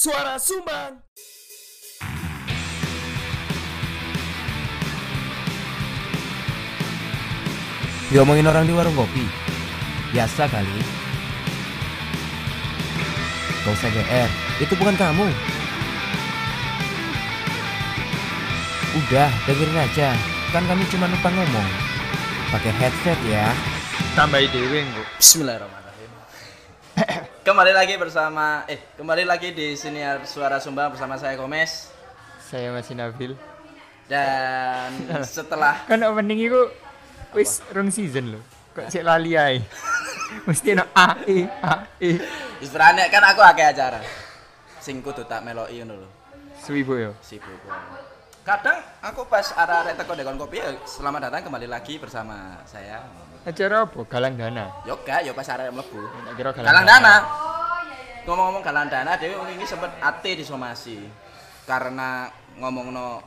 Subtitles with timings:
[0.00, 0.96] Suara Sumbang.
[8.08, 9.20] Diomongin orang di warung kopi.
[10.16, 10.80] Biasa kali.
[13.60, 14.30] Gak usah GR,
[14.64, 15.28] itu bukan kamu.
[19.04, 20.16] Udah, dengerin aja.
[20.48, 21.68] Kan kami cuma numpang ngomong.
[22.48, 23.52] Pakai headset ya.
[24.16, 24.80] Tambah dewe.
[25.20, 25.79] Bismillahirrahmanirrahim.
[27.50, 31.90] Kembali lagi bersama eh kembali lagi di siniar Suara Sumbang bersama saya Komes
[32.38, 33.34] Saya masih Nabil.
[34.06, 34.94] dan
[35.26, 36.70] setelah Kan opening iku
[37.34, 38.40] wis rong season lho.
[38.70, 39.66] Kok sik lali ae.
[40.46, 42.22] Mesti no A E A E.
[42.62, 43.98] istilahnya kan aku akeh acara
[44.78, 46.08] sing kudu tak meloki ngono lho.
[46.54, 47.18] Suwibo yo.
[47.18, 47.66] Sibuk.
[48.46, 53.02] Kadang aku pas arah-arah teko dekon kopi ya selamat datang kembali lagi bersama saya.
[53.40, 54.00] Acara apa?
[54.04, 54.68] Galang dana.
[54.84, 56.00] Yo gak, yo pas arah mlebu.
[56.04, 57.14] Tak kira galang, Galang dana.
[58.28, 61.00] Ngomong-ngomong galang dana, Dewi ini sempet ate disomasi
[61.64, 62.28] karena
[62.60, 63.24] ngomongno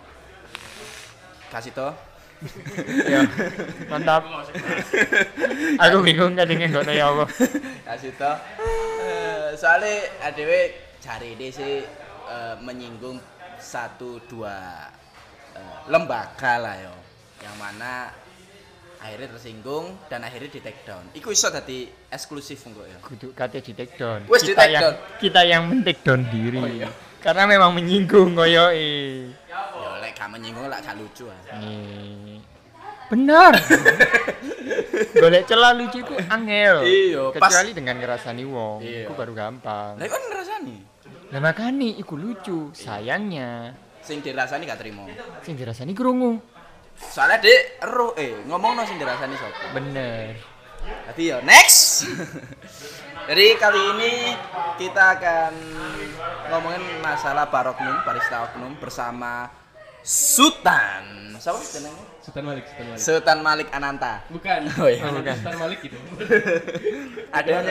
[1.50, 1.90] kasih to
[3.08, 3.24] Ya.
[3.88, 4.28] Mantap.
[5.80, 7.26] Aku bingung kadang nggak ya apa.
[7.88, 8.32] kasih to
[9.04, 11.84] Eh, soalnya adewe cari ini sih
[12.28, 13.16] eh, menyinggung
[13.60, 14.88] satu dua
[15.56, 16.96] eh, lembaga lah yo
[17.40, 18.12] yang mana
[19.04, 23.60] akhirnya tersinggung dan akhirnya di take down iku iso dadi eksklusif engko ya Kudu kate
[23.60, 24.24] di take down.
[24.26, 24.96] Wes di Kita take yang down.
[25.20, 26.58] kita yang men-take down diri.
[26.58, 26.88] Oh, iya.
[27.20, 29.28] Karena memang menyinggung koyo eh.
[29.46, 29.60] ya
[30.00, 31.40] lek gak menyinggung lek gak lucu ah.
[31.58, 32.40] Nih.
[33.08, 33.54] Benar.
[35.14, 36.76] Golek celah lucu itu angel.
[36.84, 39.06] Iya, pas- Kecuali dengan ngerasani wong, Iya.
[39.06, 39.96] itu baru gampang.
[39.96, 40.78] lek kan ngerasani
[41.30, 42.70] Lah makanya iku lucu.
[42.72, 45.08] Sayangnya sing dirasani gak terima
[45.42, 46.40] sing dirasani krungu.
[46.98, 50.38] Soalnya dek eruh eh ngomong sing dirasani sapa Bener.
[50.84, 52.08] Jadi yo next.
[53.30, 54.14] Jadi kali ini
[54.76, 55.54] kita akan
[56.52, 59.48] ngomongin masalah baroknum, barista oknum bersama
[60.04, 61.32] Sultan.
[61.40, 62.04] Siapa jenenge?
[62.20, 63.00] Sultan Malik, Sultan Malik.
[63.00, 64.14] Sultan Malik Ananta.
[64.28, 64.60] Bukan.
[64.80, 65.08] Oh iya.
[65.08, 65.36] Bukan.
[65.40, 65.96] Sultan Malik gitu.
[67.40, 67.66] Ada yang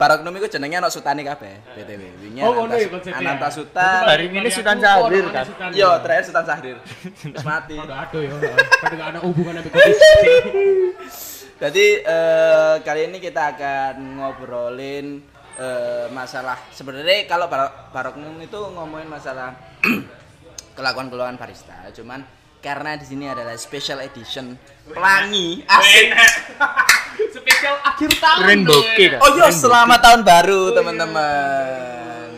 [0.00, 2.02] ini baroknum itu jenenge ana Sultane kabeh, BTW.
[2.24, 3.20] Wingi Oh, ngono Ananta, ya konsepnya.
[3.20, 4.00] Ananta Sultan.
[4.08, 5.46] Hari ini Sultan Syahrir kan.
[5.76, 6.76] Yo, terakhir Sultan Sahrir.
[7.36, 7.76] Terus mati.
[7.76, 8.32] Ada ya.
[8.80, 9.78] Pada gak ada hubungan kopi.
[11.60, 15.20] Jadi eh, kali ini kita akan ngobrolin
[15.60, 19.52] eh, masalah sebenarnya kalau bar baroknum itu ngomongin masalah
[20.80, 21.76] kelakuan-kelakuan barista.
[21.92, 22.24] Cuman
[22.60, 24.52] karena di sini adalah special edition
[24.86, 26.06] pelangi asik.
[27.32, 28.40] Spesial akhir tahun.
[28.42, 28.80] Rainbow.
[28.94, 29.16] Cake.
[29.16, 32.28] Oh iya, selamat tahun baru teman-teman.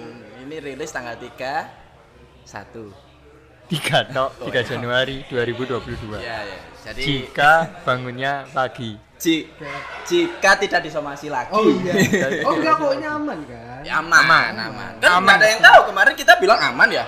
[0.42, 3.12] Ini rilis tanggal 3 1.
[3.68, 6.20] Tiga tok, 3 Januari 2022.
[6.20, 6.58] Ya ya.
[6.82, 8.98] Jadi Jika bangunnya pagi.
[9.16, 9.46] ji-
[10.04, 11.54] jika tidak disomasi lagi.
[11.54, 11.94] Oh iya.
[12.46, 13.80] Oh enggak kok nyaman kan?
[13.82, 14.52] Ya, aman, Aman.
[14.60, 14.92] aman.
[14.98, 15.34] Kan Aman.
[15.38, 17.06] ada yang tahu kemarin kita bilang aman ya.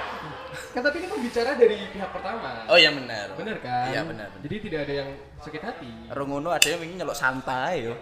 [0.74, 2.66] Kan tapi ini kan bicara dari pihak pertama.
[2.66, 3.30] Oh iya benar.
[3.38, 3.94] Bener kan?
[3.94, 4.26] Iya benar.
[4.34, 4.42] benar.
[4.42, 5.90] Jadi tidak ada yang sakit hati.
[6.10, 7.94] Rungono ada yang ingin nyelok santai yo.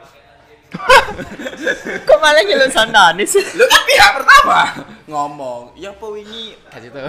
[2.09, 3.45] Kok malah ngelok sandane sih?
[3.61, 4.61] Lu kan pihak pertama
[5.05, 7.05] ngomong, ya apa wingi kasih tuh.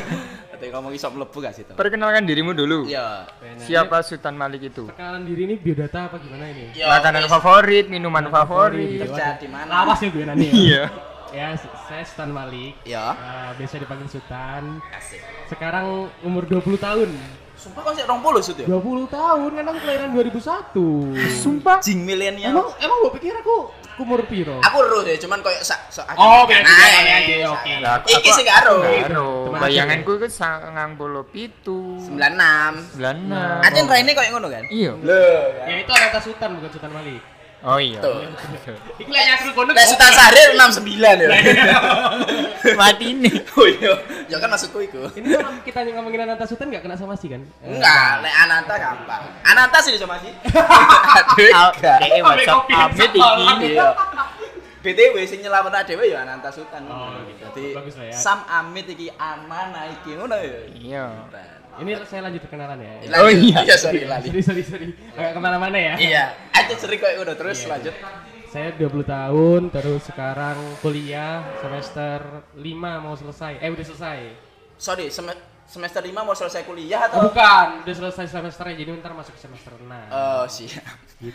[0.56, 1.66] Tapi ngomong iso mlebu gak sih?
[1.68, 2.86] Perkenalkan dirimu dulu.
[2.88, 3.26] Ya.
[3.60, 4.88] Siapa Sultan Malik itu?
[4.88, 6.70] Perkenalan diri ini biodata apa gimana ini?
[6.72, 9.02] Ya, Makanan favorit, minuman favorit.
[9.02, 9.82] kerja di mana?
[9.82, 10.48] Lawas ya gue nanya.
[10.54, 10.82] Iya.
[11.32, 12.76] Ya, saya Sultan Malik.
[12.84, 13.16] Ya.
[13.16, 14.84] Eh, biasa dipanggil Sultan.
[14.92, 15.20] Asik.
[15.48, 15.86] Sekarang
[16.20, 17.08] umur 20 tahun.
[17.56, 18.66] Sumpah kok sih 20 sut ya?
[18.66, 21.14] 20 tahun kan aku kelahiran 2001.
[21.38, 21.78] Sumpah.
[21.78, 22.52] Jing milenial.
[22.52, 24.56] Emang emang gua pikir aku aku umur piro?
[24.58, 27.46] Aku ero deh, cuman koyo sak sok Oh, beda Nah, kali iya, aja, iya.
[27.46, 27.72] oke.
[27.78, 28.46] Lah, aku- Iki sing.
[28.48, 28.76] Karo,
[29.46, 32.00] Teman bayanganku itu sangang bolo pitu.
[32.02, 32.98] 96.
[32.98, 33.62] Belanda.
[33.62, 34.64] Aja raine koyo ngono kan?
[34.66, 34.92] Iya.
[35.62, 37.20] Ya itu Ananta Sultan bukan Sultan Malik.
[37.62, 38.02] Oh iya.
[38.02, 38.26] Tuh.
[38.98, 39.70] Iku lek nyakru kono.
[39.70, 41.30] Lek Sultan Sahrir 69 ya.
[42.80, 43.30] Mati ini.
[43.54, 43.94] Oh iya.
[44.26, 45.06] Ya kan maksudku iku.
[45.14, 47.46] Ini kalau kita ngomongin Ananta Sultan enggak kena somasi kan?
[47.62, 49.22] Enggak, lek Ananta gampang.
[49.46, 50.34] Ananta sih bisa masih.
[50.42, 51.96] Aduh, enggak.
[52.02, 53.74] Dek WhatsApp Amit iki.
[53.78, 53.86] Iya.
[54.82, 56.82] BTW sing nyelamet dhewe ya Ananta Sultan.
[56.90, 57.78] Oh, gitu.
[57.78, 58.14] Lah ya.
[58.18, 59.70] Sam Amit iki aman
[60.02, 60.58] iki ngono ya.
[60.74, 61.04] Iya.
[61.74, 62.92] Ini saya lanjut perkenalan ya.
[63.16, 63.58] Oh, iya.
[63.62, 64.28] Iya, sorry lali.
[64.28, 64.88] Sorry sorry sorry.
[65.12, 65.94] Agak ke mana-mana ya.
[65.96, 67.94] Iya, aja sering kayak ngono terus lanjut.
[68.44, 72.20] Saya 20 tahun terus sekarang kuliah semester
[72.52, 72.60] 5
[72.98, 73.56] mau selesai.
[73.58, 74.18] Eh udah selesai.
[74.76, 75.32] Sorry, sem-
[75.64, 77.18] semester 5 mau selesai kuliah Oh, atau?
[77.32, 79.88] bukan, udah selesai semesternya jadi ntar masuk semester 6.
[80.12, 80.84] Oh, siap.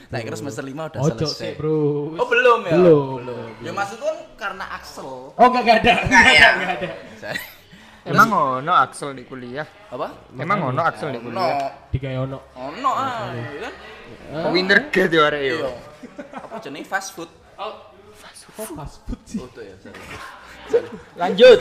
[0.08, 1.34] Nah, kira semester 5 udah Ojo selesai.
[1.34, 2.14] sih, Bro.
[2.14, 2.78] Oh, belum ya?
[2.78, 3.18] Belum.
[3.60, 5.34] Ya maksud kan karena Axel.
[5.34, 5.94] Oh, enggak enggak ada.
[6.04, 6.48] Enggak ya?
[6.54, 6.90] Enggak ada.
[8.08, 8.30] Emang
[8.64, 9.68] ono Axel di kuliah?
[9.92, 10.32] Apa?
[10.40, 11.72] Emang ono Axel di No, kuliah?
[11.92, 12.40] Tiga Yono.
[12.56, 13.74] ono ah, iya kan?
[14.48, 15.56] Oh, winter gate ya arek yo.
[15.60, 15.72] Iya.
[16.40, 17.32] Apa jenenge fast food?
[17.60, 17.92] Oh,
[18.76, 19.40] fast food sih.
[19.44, 19.76] Oh, ya.
[21.16, 21.60] Lanjut.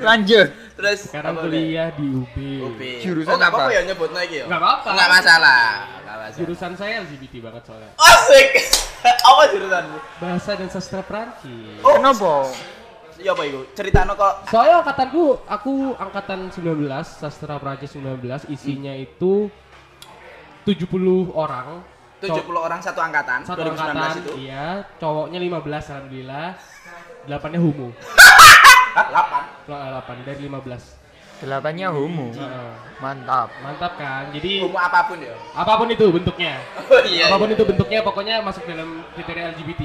[0.00, 0.48] Lanjut.
[0.76, 2.36] Terus Sekarang apa, kuliah di UB.
[2.36, 2.80] UB.
[3.00, 3.48] Jurusan oh, apa?
[3.48, 4.46] apa-apa ya nyebutnya iki ya.
[4.48, 4.88] Nggak apa-apa.
[4.92, 5.64] Enggak masalah.
[6.00, 6.36] Enggak masalah.
[6.36, 7.90] Jurusan saya LGBT banget soalnya.
[7.96, 8.48] Asik.
[9.32, 9.98] apa jurusanmu?
[10.20, 11.80] Bahasa dan sastra Prancis.
[11.80, 11.96] Oh.
[11.96, 12.32] Kenapa?
[13.22, 13.60] Ya apa iku?
[13.72, 19.48] Ceritano kok Soalnya angkatanku, aku angkatan 19, sastra Prancis 19, isinya itu
[20.68, 21.80] 70 orang.
[22.16, 24.32] 70 orang satu angkatan Satu 2019 angkatan, itu.
[24.40, 24.84] iya.
[24.96, 26.48] Cowoknya 15 alhamdulillah.
[27.28, 27.88] 8-nya homo.
[28.96, 29.06] Hah,
[29.66, 29.68] 8.
[29.68, 31.06] Lah, 8 dari 15.
[31.36, 32.32] Delapannya homo.
[32.32, 32.72] Heeh.
[32.96, 33.52] Mantap.
[33.60, 34.32] Mantap kan?
[34.32, 35.36] Jadi Umum apa pun ya.
[35.52, 36.56] apa pun itu bentuknya.
[36.88, 37.28] Oh iya.
[37.28, 37.56] apa pun iya.
[37.60, 39.82] itu bentuknya pokoknya masuk dalam kriteria LGBT.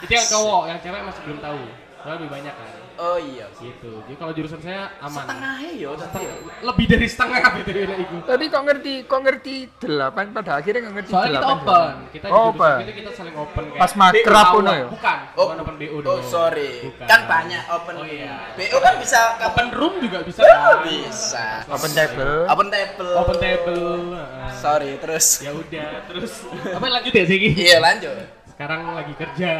[0.00, 1.62] Itu yang cowok, yang cewek masih belum tahu.
[2.06, 2.68] Soalnya lebih banyak kan.
[2.96, 3.46] Oh iya.
[3.52, 3.92] Gitu.
[3.98, 5.26] Jadi kalau jurusan saya aman.
[5.26, 6.22] Setengahnya ya tadi.
[6.22, 6.34] ya.
[6.62, 8.16] Lebih dari setengah kriteria itu.
[8.22, 11.66] Tapi kok ngerti, kok ngerti delapan pada akhirnya nggak ngerti Soalnya kita delapan.
[11.66, 11.94] open.
[12.06, 12.76] Kita di Oh, jurusan open.
[12.78, 13.80] kita kita saling open kayak.
[13.82, 14.86] Pas makrab pun ya.
[14.86, 16.22] Bukan, Oh, bukan open Oh dong.
[16.22, 16.70] sorry.
[16.86, 17.06] Bukan.
[17.10, 17.94] Kan banyak open.
[17.98, 18.34] Oh iya.
[18.54, 20.40] BO kan bisa Open room juga bisa.
[20.40, 20.76] Oh, kan?
[20.86, 21.46] bisa.
[21.66, 22.34] Open table.
[22.46, 23.12] Open table.
[23.18, 23.84] Open table.
[24.14, 24.50] heeh.
[24.56, 25.26] Sorry, terus.
[25.42, 26.32] Ya udah, terus
[26.78, 27.38] apa lanjut ya sih?
[27.50, 28.14] Iya, lanjut.
[28.46, 29.52] Sekarang lagi kerja.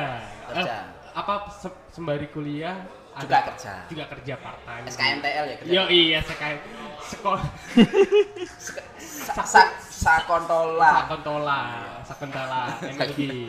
[0.46, 0.75] Kerja.
[0.78, 1.49] Eh, apa
[1.96, 2.76] sembari kuliah
[3.16, 3.75] Juga ada- kerja.
[3.88, 4.84] Juga kerja part time.
[4.87, 5.72] SKMTL ya kerja.
[5.72, 6.60] Yo iya sekai
[7.02, 7.40] sekolah
[9.00, 10.93] Sa sa sakontola.
[11.02, 11.58] sakontola,
[12.04, 12.60] sakontola,
[12.93, 13.48] energi.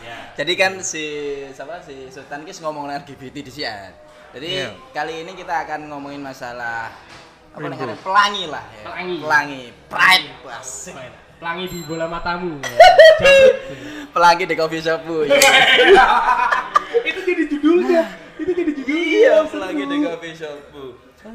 [0.00, 0.32] ya.
[0.34, 1.04] Jadi kan si
[1.52, 3.92] siapa si Sultan Kis ngomong LGBT di sini.
[4.32, 4.72] Jadi Iya.
[4.90, 6.88] kali ini kita akan ngomongin masalah
[7.52, 7.96] apa namanya?
[8.00, 8.84] Pelangi lah ya.
[8.86, 9.16] Pelangi.
[9.20, 9.62] Pelangi.
[9.86, 10.28] Pride.
[10.48, 10.96] Asik.
[11.36, 12.56] Pelangi di bola matamu.
[14.14, 15.28] Pelangi di coffee shop Bu.
[17.08, 18.04] Itu jadi judulnya.
[18.40, 19.04] Itu jadi judulnya.
[19.20, 20.84] Iya, pelangi di coffee shop Bu.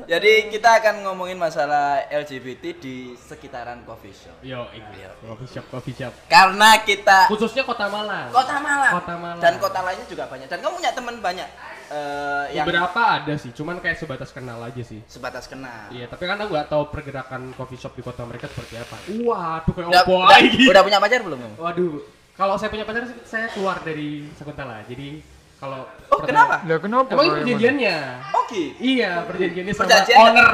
[0.08, 4.40] Jadi kita akan ngomongin masalah LGBT di sekitaran coffee shop.
[4.40, 6.14] Yo, ini coffee shop, coffee shop.
[6.32, 8.32] Karena kita Khususnya Kota Malang.
[8.32, 8.94] kota Malang.
[8.98, 9.42] Kota Malang.
[9.44, 10.48] Dan kota lainnya juga banyak.
[10.48, 11.50] Dan kamu punya teman banyak
[11.92, 15.04] eh, yang Beberapa ada sih, cuman kayak sebatas kenal aja sih.
[15.06, 15.88] sebatas kenal.
[15.90, 18.96] Iya, tapi kan aku nggak tahu pergerakan coffee shop di kota mereka seperti apa.
[19.08, 20.64] Waduh, kayak Udah, opo udah, lagi.
[20.66, 21.40] udah punya pacar belum?
[21.56, 21.94] Waduh,
[22.34, 24.82] kalau saya punya pacar saya keluar dari Sakuntala.
[24.86, 25.20] Jadi
[25.58, 26.60] kalau Oh, kenapa?
[26.66, 27.08] Lah kenapa?
[27.08, 27.96] Emang itu perjanjiannya?
[28.36, 28.64] Oke.
[28.78, 30.48] Iya, perjanjiannya sama Perjanjian owner.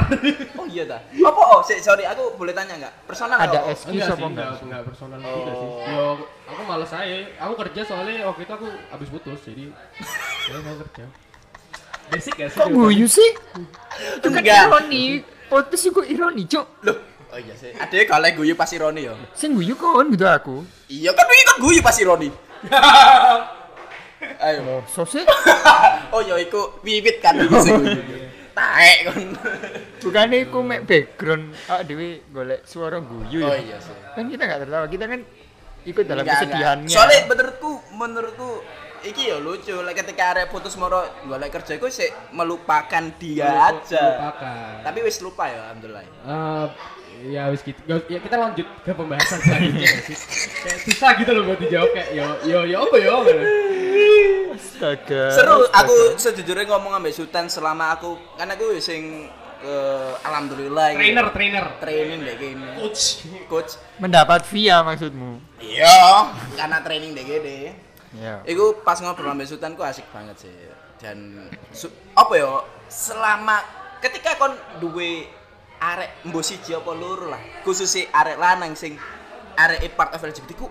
[0.54, 1.00] Oh iya dah.
[1.02, 2.94] Apa oh, si- sorry aku boleh tanya enggak?
[3.06, 3.72] Personal Ada nggak?
[3.72, 4.46] excuse enggak apa sih, enggak?
[4.46, 5.34] enggak, enggak personal Oh.
[5.34, 5.70] juga sih.
[5.88, 6.06] Yo,
[6.46, 7.18] aku malas aja.
[7.40, 9.64] Aku kerja soalnya waktu itu aku habis putus, jadi
[10.52, 11.06] ya mau kerja.
[12.08, 12.60] Basic gak sih?
[12.60, 13.30] Kok guyu sih?
[14.20, 15.24] Itu kan ironi.
[15.48, 16.66] Potes iku ironi, Cuk.
[16.84, 16.98] Loh,
[17.32, 17.72] oh iya sih.
[17.72, 19.16] Ada kalau guyu pas ironi ya.
[19.32, 20.64] Sing guyu kon gitu aku.
[20.88, 22.30] Iya kan wingi kan guyu pas ironi.
[24.44, 24.60] Ayo.
[24.66, 25.24] Oh, so sih.
[26.14, 28.02] oh iya iku wiwit kan iki sing guyu.
[28.52, 29.28] Taek kon.
[30.04, 33.60] Bukannya iku mek background ah dewe golek suara guyu Oh ya.
[33.62, 33.96] iya sih.
[34.16, 35.20] Kan kita enggak tertawa, kita kan
[35.88, 36.92] ikut dalam kesedihannya.
[36.92, 38.50] Soalnya menurutku menurutku
[39.08, 44.04] iki ya lucu like ketika arek putus moro golek kerja iku sik melupakan dia aja.
[44.14, 44.74] Lupakan.
[44.84, 46.04] Tapi wis lupa ya alhamdulillah.
[46.04, 46.66] Eh,
[47.30, 47.80] ya wis gitu.
[47.84, 49.90] Gak- Ya kita lanjut ke pembahasan selanjutnya.
[50.64, 53.16] Kayak susah gitu loh buat dijawab kayak yo yo yo apa yo.
[54.50, 55.24] Astaga.
[55.32, 55.80] Seru, astaga.
[55.80, 59.30] aku sejujurnya ngomong ambek Sultan selama aku kan aku sing
[59.60, 61.00] eh, alhamdulillah gitu.
[61.00, 61.66] Trainer, trainer.
[61.80, 62.68] training deh gini.
[62.76, 63.04] Coach.
[63.48, 63.72] Coach.
[63.98, 65.42] mendapat via maksudmu.
[65.58, 67.60] Iya, karena training deh gini.
[68.18, 68.42] Ya.
[68.44, 70.54] Iku pas ngobrol ambek Sultan ku asik banget sih.
[70.98, 72.50] Dan su- apa ya?
[72.90, 73.62] Selama
[74.02, 75.30] ketika kon duwe
[75.78, 78.98] arek mbok siji apa loro lah, khususnya arek lanang sing
[79.54, 80.66] arek e part of LGBT ku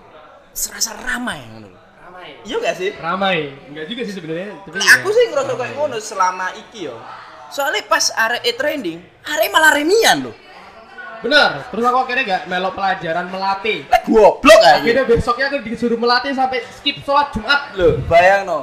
[0.51, 1.79] serasa ramai ngono lho.
[2.03, 2.27] Ramai.
[2.43, 2.91] Iya gak sih?
[2.97, 3.37] Ramai.
[3.71, 4.51] Enggak juga sih sebenarnya.
[4.67, 4.99] Tapi ya.
[4.99, 6.97] aku sih ngerasa kayak ngono selama iki yo.
[7.47, 10.35] Soalnya pas arek e trending, arek malah remian loh.
[11.23, 11.49] Bener.
[11.73, 13.79] Terus aku akhirnya gak melok pelajaran melatih.
[14.05, 14.79] Goblok aja.
[14.81, 17.73] Akhirnya besoknya aku disuruh melatih sampai skip sholat Jumat.
[17.75, 18.59] Loh, bayang no.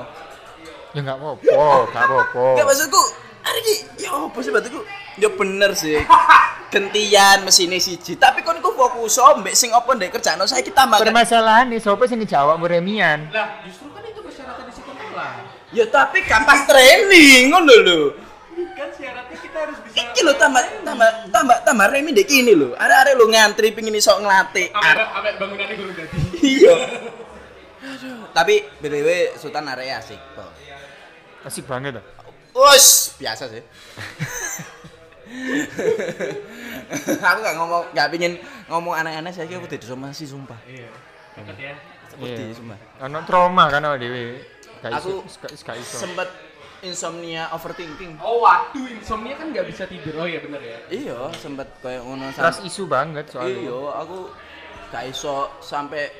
[0.94, 1.42] Ya enggak apa-apa,
[1.90, 2.44] enggak apa-apa.
[2.54, 3.02] Gak maksudku,
[3.42, 4.80] hari ini, ya apa sih batuku?
[5.18, 5.98] Ya bener sih.
[6.74, 11.06] Gentian mesinnya siji, tapi kon ku fokus mbek sing apa ndek kerjaan saya kita makan.
[11.06, 13.30] Permasalahan nih, sopo sing ngejawab Remian?
[13.30, 15.30] Lah, justru kan itu persyaratan di sekolah.
[15.70, 18.00] Ya tapi kan pas training ngono lho.
[19.04, 22.72] Syaratnya kita harus bisa Iki lho tambah tambah tambah tambah remi ndek kini lho.
[22.72, 24.72] Arek-arek lho ngantri pengin iso ngelatih.
[24.72, 26.16] Ambek bangunannya guru jadi.
[26.40, 26.74] Iya.
[27.84, 30.48] Aduh, tapi BTW Sultan arek asik, Bro.
[31.44, 32.04] Asik banget ah.
[32.72, 33.60] Us, biasa sih.
[37.20, 38.38] aku gak ngomong, gak pingin
[38.70, 40.56] ngomong aneh-aneh saya kira aku tidak somasi sumpah.
[40.64, 40.88] Iya.
[41.36, 41.74] Deket ya.
[42.08, 42.54] Seperti Iya.
[42.56, 42.78] sumpah.
[43.04, 44.40] Ono trauma kan awake dhewe.
[44.80, 45.24] Gak Aku.
[45.84, 46.28] Sempet
[46.84, 48.20] insomnia overthinking.
[48.20, 50.20] Oh waduh, insomnia kan nggak bisa tidur.
[50.20, 50.78] Oh iya bener ya.
[50.92, 53.64] Iya, sempet kayak ngono sam- isu banget soalnya.
[53.64, 54.18] Iya, aku
[54.92, 56.12] gak iso sampai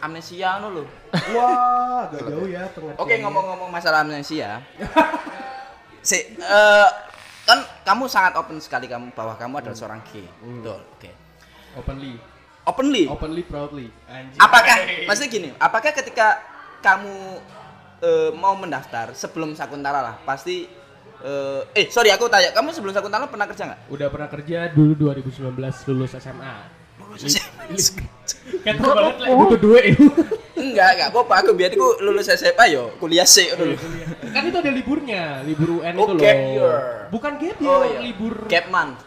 [0.00, 0.84] amnesia ngono lho.
[1.36, 3.02] Wah, agak jauh ya pengertiannya.
[3.02, 4.62] Oke, ngomong-ngomong masalah amnesia.
[6.08, 6.88] si eh,
[7.44, 10.24] kan kamu sangat open sekali kamu bahwa kamu adalah seorang gay.
[10.40, 10.80] Betul.
[10.96, 11.10] Oke.
[11.74, 12.14] openly,
[12.64, 13.04] Openly.
[13.10, 13.86] openly proudly.
[14.06, 14.38] Anjir.
[14.38, 14.76] Apakah
[15.10, 16.38] maksudnya gini, apakah ketika
[16.80, 17.42] kamu
[18.04, 20.68] eh, mau mendaftar sebelum Sakuntala lah, pasti
[21.18, 23.80] eh, eh sorry aku tanya, kamu sebelum Sakuntala pernah kerja nggak?
[23.88, 25.56] Udah pernah kerja dulu 2019
[25.88, 26.54] lulus SMA.
[28.60, 30.04] Kayak tau banget lah butuh duit itu.
[30.64, 31.34] enggak, enggak apa-apa.
[31.40, 33.76] Aku biar aku lulus SMA yo, kuliah sih dulu.
[34.26, 36.20] kan itu ada liburnya, libur UN Oh, itu loh.
[36.20, 36.74] gap year.
[37.08, 37.98] Bukan gap year, Oh, iya.
[38.02, 38.34] libur.
[38.46, 38.98] Gap month.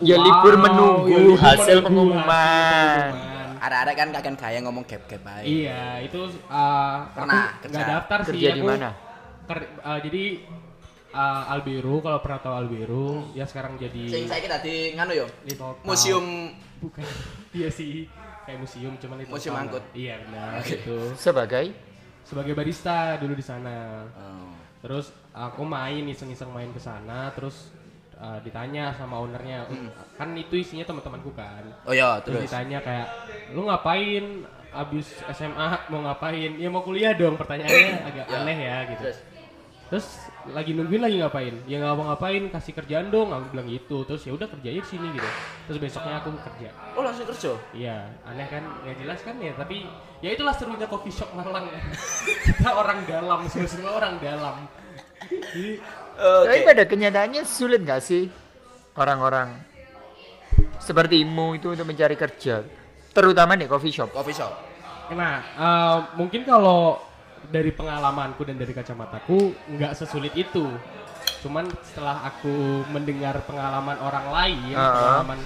[0.00, 2.24] Ya Wow, libur ya, menunggu libur hasil menunggu pengumuman.
[2.24, 3.27] hasil pengumuman.
[3.58, 5.42] Ada-ada kan kakek kayak ngomong gap-gap aja.
[5.42, 7.72] Iya, itu uh, Pernah aku kerja.
[7.72, 8.28] nggak daftar sih.
[8.30, 8.90] Kerja di aku mana?
[9.44, 10.24] ker- uh, jadi
[11.10, 15.26] uh, Alberu kalau pernah tahu Alberu ya sekarang jadi Sing saya tadi nganu yo.
[15.42, 15.84] Little Town.
[15.84, 16.26] Museum
[16.78, 17.02] bukan
[17.58, 18.06] iya sih
[18.44, 19.84] kayak museum cuman itu Museum angkut.
[19.92, 21.72] iya benar gitu Sebagai
[22.22, 24.52] sebagai barista dulu di sana Oh.
[24.78, 27.72] terus aku main iseng-iseng main ke sana terus
[28.18, 29.64] uh, ditanya sama ownernya.
[30.14, 31.62] Kan itu isinya teman-temanku kan.
[31.86, 32.50] Oh ya, terus terus.
[32.50, 33.06] ditanya kayak
[33.54, 36.50] lu ngapain abis SMA mau ngapain?
[36.58, 37.34] Ya mau kuliah dong.
[37.34, 38.36] Pertanyaannya agak Ya.
[38.42, 39.02] aneh ya gitu.
[39.06, 39.18] Terus.
[39.88, 40.06] terus
[40.52, 41.54] lagi nungguin lagi ngapain?
[41.64, 43.32] Ya nggak mau ngapain kasih kerjaan dong.
[43.32, 44.04] Aku bilang gitu.
[44.04, 45.28] Terus ya udah kerja aja di sini gitu.
[45.64, 46.68] Terus besoknya aku kerja.
[46.92, 47.56] Oh, langsung kerja.
[47.72, 48.60] iya aneh kan?
[48.84, 49.88] Ya jelas kan ya tapi
[50.20, 51.72] ya itulah serunya coffee shop Malang
[52.44, 54.68] kita orang dalam semua orang dalam.
[55.28, 55.80] Jadi
[56.18, 56.66] Tapi Oke.
[56.66, 58.26] pada kenyataannya sulit nggak sih
[58.98, 59.54] orang-orang
[60.78, 62.66] sepertimu itu untuk mencari kerja,
[63.14, 64.10] terutama di coffee shop.
[64.10, 64.52] Coffee shop.
[65.14, 66.98] Nah, eh, mungkin kalau
[67.48, 70.66] dari pengalamanku dan dari kacamataku nggak sesulit itu.
[71.38, 75.22] Cuman setelah aku mendengar pengalaman orang lain, Ah.
[75.22, 75.38] pengalaman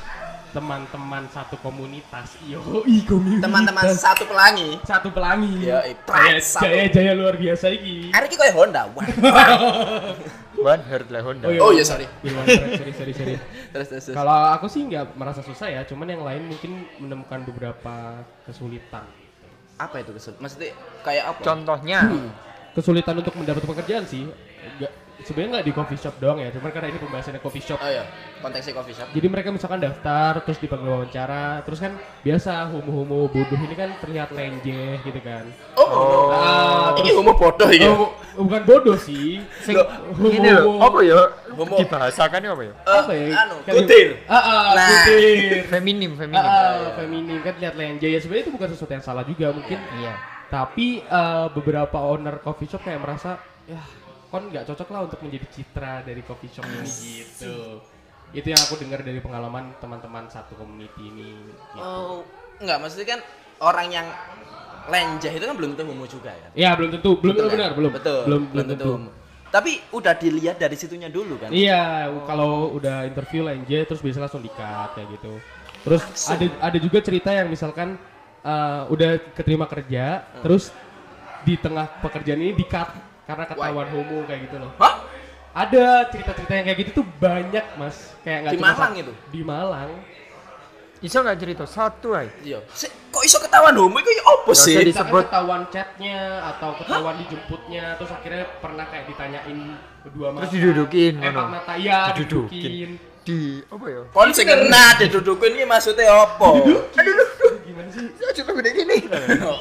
[0.52, 2.60] teman-teman satu komunitas, yo,
[3.08, 4.76] komunitas, Teman-teman satu pelangi.
[4.84, 6.68] satu pelangi, Ya, eh, pride satu.
[6.68, 8.12] jaya jaya luar biasa iki.
[8.12, 8.82] Hari ini kayak Honda.
[8.92, 9.06] Wah.
[10.62, 11.48] One heard lah Honda.
[11.58, 12.04] Oh iya, sorry.
[12.20, 13.34] Iya, sorry, sorry, sorry.
[13.72, 14.04] Terus terus.
[14.06, 14.14] terus.
[14.14, 19.08] Kalau aku sih nggak merasa susah ya, cuman yang lain mungkin menemukan beberapa kesulitan.
[19.74, 20.38] Apa itu kesulitan?
[20.38, 21.40] Maksudnya kayak apa?
[21.40, 21.98] Contohnya,
[22.72, 24.28] kesulitan untuk mendapat pekerjaan sih
[24.78, 27.86] nggak sebenarnya nggak di coffee shop doang ya cuman karena ini pembahasannya coffee shop Oh
[27.86, 28.02] iya,
[28.38, 29.06] konteksnya coffee shop.
[29.10, 34.30] jadi mereka misalkan daftar terus dipanggil wawancara terus kan biasa homo-homo bodoh ini kan terlihat
[34.30, 37.86] lenjeh gitu kan Oh, Ah, ini homo bodoh ini.
[37.86, 39.86] oh, bukan bodoh sih sing Loh,
[40.26, 41.20] ini loh, apa ya?
[41.52, 41.76] Homo.
[41.76, 42.74] Dibahasakan apa ya?
[42.82, 44.08] apa ya Anu, Kayak- kutir.
[44.24, 44.88] ah, ah, Nah.
[45.04, 46.40] kutir Feminim, feminim.
[46.40, 49.78] ah, ah, feminim kan terlihat lenjeh ya sebenarnya itu bukan sesuatu yang salah juga mungkin
[49.94, 50.14] Iya.
[50.48, 53.78] tapi eh, beberapa owner coffee shop kayak merasa ya
[54.32, 57.84] kon nggak cocok lah untuk menjadi citra dari coffee shop ini gitu
[58.32, 61.76] itu yang aku dengar dari pengalaman teman-teman satu community ini gitu.
[61.76, 62.24] Oh,
[62.56, 63.20] enggak maksudnya kan
[63.60, 64.06] orang yang
[64.88, 66.48] lenjah itu kan belum tentu homo juga ya.
[66.56, 68.20] ya belum tentu belum Betul benar belum Betul.
[68.24, 69.10] belum belum tentu homo.
[69.52, 71.52] Tapi udah dilihat dari situnya dulu kan.
[71.52, 75.32] iya kalau udah interview lenje terus biasa langsung di-cut kayak gitu
[75.84, 78.00] terus ada ada juga cerita yang misalkan
[78.40, 80.40] eh, udah keterima kerja Hmm.
[80.40, 80.72] terus
[81.44, 84.94] di tengah pekerjaan ini di-cut karena ketahuan homo kayak gitu loh Hah?
[85.52, 88.16] Ada cerita-cerita yang kayak gitu tuh banyak mas.
[88.24, 89.12] Kayak nggak Di cuma Malang itu?
[89.28, 89.90] Di Malang.
[91.02, 92.32] Iso nggak cerita satu ay?
[92.40, 92.64] Iya.
[92.72, 94.72] Si, kok iso ketahuan homo itu ya opo sih?
[94.72, 95.22] Misalkan disebut.
[95.28, 96.18] ketahuan chatnya
[96.56, 99.58] atau ketahuan dijemputnya, terus akhirnya pernah kayak ditanyain
[100.00, 100.40] berdua mata.
[100.48, 102.48] Terus didudukin, Eh, mata ya, Didudukin.
[102.48, 102.90] didudukin.
[103.22, 104.02] Di apa ya?
[104.10, 106.58] Kon sing kena didudukin iki maksudnya opo?
[107.66, 108.10] Gimana sih?
[108.18, 108.98] Saya cuma gede gini.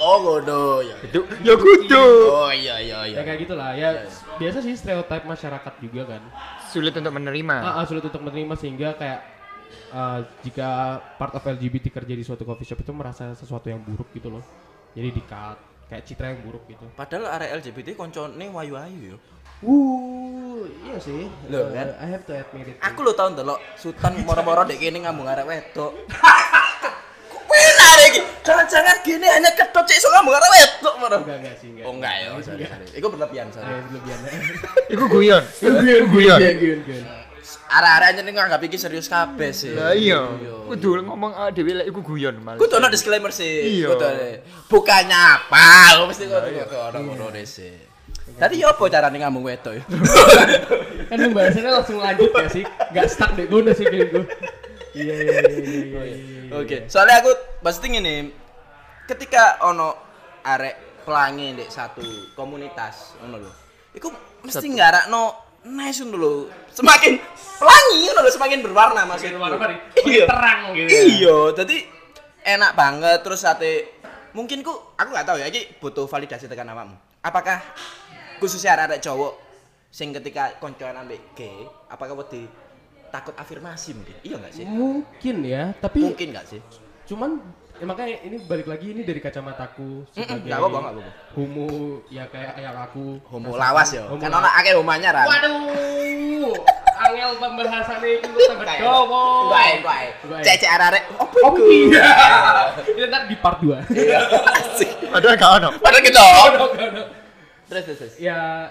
[0.02, 0.96] oh, ngono ya.
[1.06, 2.06] Itu ya kudu.
[2.34, 3.18] Oh iya iya iya.
[3.18, 3.72] Ya kayak gitulah.
[3.78, 4.10] Ya
[4.42, 6.22] biasa sih stereotip masyarakat juga kan.
[6.74, 7.56] Sulit untuk menerima.
[7.62, 9.20] Ah, ah, sulit untuk menerima sehingga kayak
[9.94, 14.10] eh, jika part of LGBT kerja di suatu coffee shop itu merasa sesuatu yang buruk
[14.18, 14.44] gitu loh.
[14.98, 16.88] Jadi di-cut kayak citra yang buruk gitu.
[16.96, 19.18] Padahal area LGBT koncone wayu-ayu yo.
[19.62, 21.30] Wuh, iya sih.
[21.48, 21.88] Loh, Eh, kan?
[21.98, 22.76] I have to admit it.
[22.82, 25.92] Aku lo tau ndelok Sultan moro-moro dek kene ngambung arek wedok.
[27.32, 28.22] Kuwi arek iki.
[28.42, 31.18] Jangan-jangan gini hanya ketut cek iso ngambung arek wedok moro.
[31.22, 31.86] Enggak, enggak sih, enggak.
[31.86, 32.86] Oh enggak ya, sorry sorry.
[32.98, 33.74] Iku berlebihan Eh, sorry.
[33.86, 34.20] berlebihan.
[34.94, 35.44] Iku guyon.
[35.62, 36.40] Iku guyon.
[36.42, 37.04] Gun, gun.
[37.72, 39.72] Arek-arek anjene nganggap iki serius kabeh sih.
[39.72, 40.26] Lah iya.
[40.68, 42.58] Kudu ngomong ah dhewe lek iku guyon malah.
[42.58, 43.80] Kudu ono disclaimer sih.
[43.80, 43.94] Iya.
[43.94, 44.08] Kudu.
[44.68, 47.91] Bukannya apa, mesti kudu kudu ono ngono sih.
[48.38, 49.84] Tadi ya apa carane ngambung wedok ya?
[51.10, 52.64] Kan pembahasannya langsung lanjut ya sih.
[52.64, 54.24] Enggak stuck deh gue udah sih gue.
[54.92, 56.18] Iya, iya, iya, iya, iya.
[56.60, 57.32] Oke, soalnya aku
[57.64, 58.36] pasti ngene.
[59.08, 59.96] Ketika ono
[60.44, 62.04] arek pelangi di satu
[62.36, 63.52] komunitas, ngono lho.
[63.96, 64.08] Iku
[64.44, 65.24] mesti ngarakno
[65.68, 66.52] nice lho.
[66.76, 67.20] Semakin
[67.60, 69.40] pelangi ngono lho, semakin berwarna maksudku.
[69.40, 69.80] Berwarna.
[70.04, 70.26] Iya.
[70.28, 71.02] Terang gitu ya.
[71.08, 71.78] Iya, jadi
[72.42, 74.02] enak banget terus sate
[74.34, 76.96] mungkin ku aku nggak tahu ya iki butuh validasi tekan awakmu.
[77.22, 77.62] Apakah
[78.42, 79.38] khususnya arek cowok
[79.94, 82.50] sing ketika koncoan ambek gay, apakah wedi
[83.12, 84.16] takut afirmasi mungkin?
[84.24, 84.66] Iya nggak sih?
[84.66, 86.62] Mungkin ya, tapi Mungkin nggak sih?
[87.02, 87.44] cuman
[87.76, 91.12] ya makanya ini balik lagi ini dari kacamataku sebagai nggak apa-apa, apa-apa.
[91.36, 91.68] homo
[92.08, 94.08] ya kayak yang aku Homo lawas ya.
[94.08, 95.24] Homo Kan ana akeh homanya ra.
[95.28, 96.56] Waduh,
[97.04, 99.50] angel pembahasannya itu tambah dowo.
[99.50, 100.00] Enggak, enggak.
[100.24, 100.42] Enggak.
[100.46, 101.04] Cek cek arek.
[101.20, 101.64] Opo Oh iku?
[101.92, 103.20] iya.
[103.28, 103.76] Di part 2.
[104.56, 104.90] Asik.
[105.12, 105.70] Padahal gak ono.
[105.82, 106.22] Padahal gitu.
[107.72, 108.00] Terus terus.
[108.02, 108.14] terus.
[108.18, 108.68] ya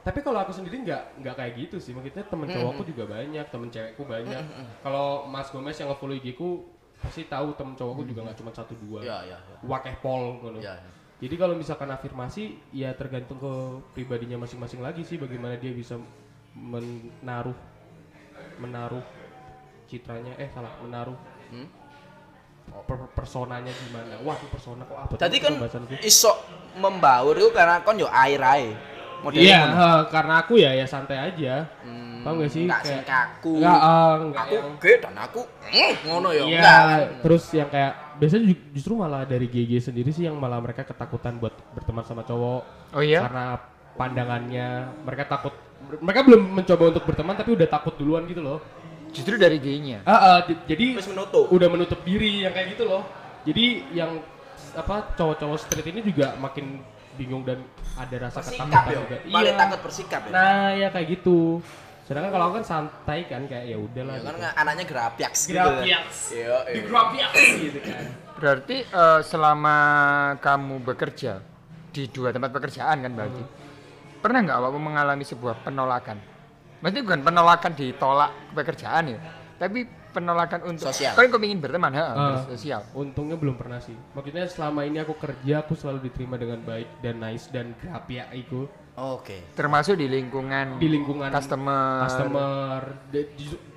[0.00, 3.68] tapi kalau aku sendiri nggak nggak kayak gitu sih maksudnya temen cowokku juga banyak temen
[3.68, 4.44] cewekku banyak
[4.80, 8.76] kalau Mas Gomez yang nge-follow IG ku pasti tahu temen cowokku juga nggak cuma satu
[8.78, 9.56] dua Iya, iya, iya.
[9.64, 10.90] wakeh pol ngono Iya, iya.
[11.18, 13.52] jadi kalau misalkan afirmasi ya tergantung ke
[13.92, 15.96] pribadinya masing-masing lagi sih bagaimana dia bisa
[16.54, 17.56] menaruh
[18.56, 19.02] menaruh
[19.86, 21.68] citranya eh salah menaruh Hmm?
[22.82, 25.94] Per- personanya gimana wah itu persona kok apa Tadi tuh kan pembahasanku?
[26.00, 26.32] iso
[26.74, 28.68] membaur itu karena kon yo air ae.
[29.22, 31.64] Modelnya Iya, eh, karena aku ya ya santai aja.
[31.80, 32.68] Hmm, Paham gak sih?
[32.68, 33.56] Enggak sing kaku.
[33.56, 36.44] Enggak, eh, enggak Aku yang ge dan aku mm, ngono yo.
[36.44, 36.84] Iya, Enggak.
[37.24, 41.38] terus yang kayak biasanya ju- justru malah dari GG sendiri sih yang malah mereka ketakutan
[41.38, 42.62] buat berteman sama cowok.
[42.92, 43.24] Oh iya?
[43.24, 43.56] Karena
[43.94, 44.68] pandangannya
[45.00, 45.54] mereka takut
[45.94, 48.60] mereka belum mencoba untuk berteman tapi udah takut duluan gitu loh.
[49.14, 50.02] Justru dari gaynya.
[50.02, 51.46] Ah, ah, di- jadi Terus menutup.
[51.48, 53.06] udah menutup diri yang kayak gitu loh.
[53.46, 54.18] Jadi yang
[54.74, 56.82] apa cowok-cowok street ini juga makin
[57.14, 57.62] bingung dan
[57.94, 59.00] ada rasa Bersikap ketakutan yo.
[59.00, 59.16] juga.
[59.30, 60.30] Paling takut bersikap ya.
[60.34, 61.62] Nah, ya kayak gitu.
[62.04, 64.14] Sedangkan kalau aku kan santai kan kayak ya udahlah.
[64.14, 64.48] Ya kan gitu.
[64.52, 65.56] anaknya gerapiaks gitu.
[65.56, 66.18] Gerapiaks.
[66.34, 66.82] Iya, iya.
[66.82, 68.02] Gerapiaks gitu kan.
[68.34, 69.76] Berarti eh, selama
[70.36, 71.38] kamu bekerja
[71.94, 73.42] di dua tempat pekerjaan kan berarti.
[74.18, 76.18] Pernah nggak awakmu mengalami sebuah penolakan?
[76.84, 79.18] Maksudnya bukan penolakan ditolak pekerjaan ya,
[79.56, 81.16] tapi penolakan untuk Sosial.
[81.16, 82.44] Kan kau ingin berteman, ha, Ah.
[82.46, 82.84] sosial.
[82.92, 83.96] Untungnya belum pernah sih.
[84.12, 88.68] Maksudnya selama ini aku kerja aku selalu diterima dengan baik dan nice dan grapia itu
[88.94, 89.42] Oke.
[89.52, 92.06] Termasuk di lingkungan di lingkungan customer.
[92.06, 92.80] customer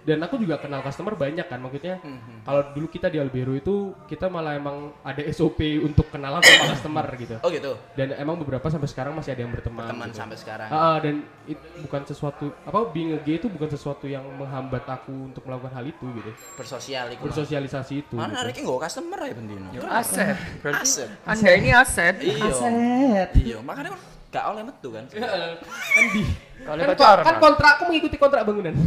[0.08, 3.92] dan aku juga kenal customer banyak kan maksudnya Hmm, kalau dulu kita di Albero itu
[4.08, 7.76] kita malah emang ada SOP untuk kenalan sama customer gitu Oh gitu.
[7.92, 10.22] dan emang beberapa sampai sekarang masih ada yang berteman Teman gitu.
[10.22, 10.70] sampai sekarang.
[10.70, 14.86] Ah, ah, dan itu bukan sesuatu apa being a gay itu bukan sesuatu yang menghambat
[14.86, 17.28] aku untuk melakukan hal itu gitu Bersosial iku.
[17.28, 18.64] bersosialisasi itu Mana gitu.
[18.64, 19.68] Nggak customer ya bendino.
[19.74, 20.38] Yo, aset.
[20.62, 21.10] Berarti Aset.
[21.26, 22.16] Anda ini aset.
[22.22, 22.46] Iya.
[22.48, 23.30] Aset.
[23.36, 24.02] Iya, makanya kan
[24.38, 25.04] gak oleh metu kan.
[25.10, 26.22] kan di
[26.62, 27.42] Kalau kan, pacaran, kan Mas.
[27.42, 28.74] kontrakku mengikuti kontrak bangunan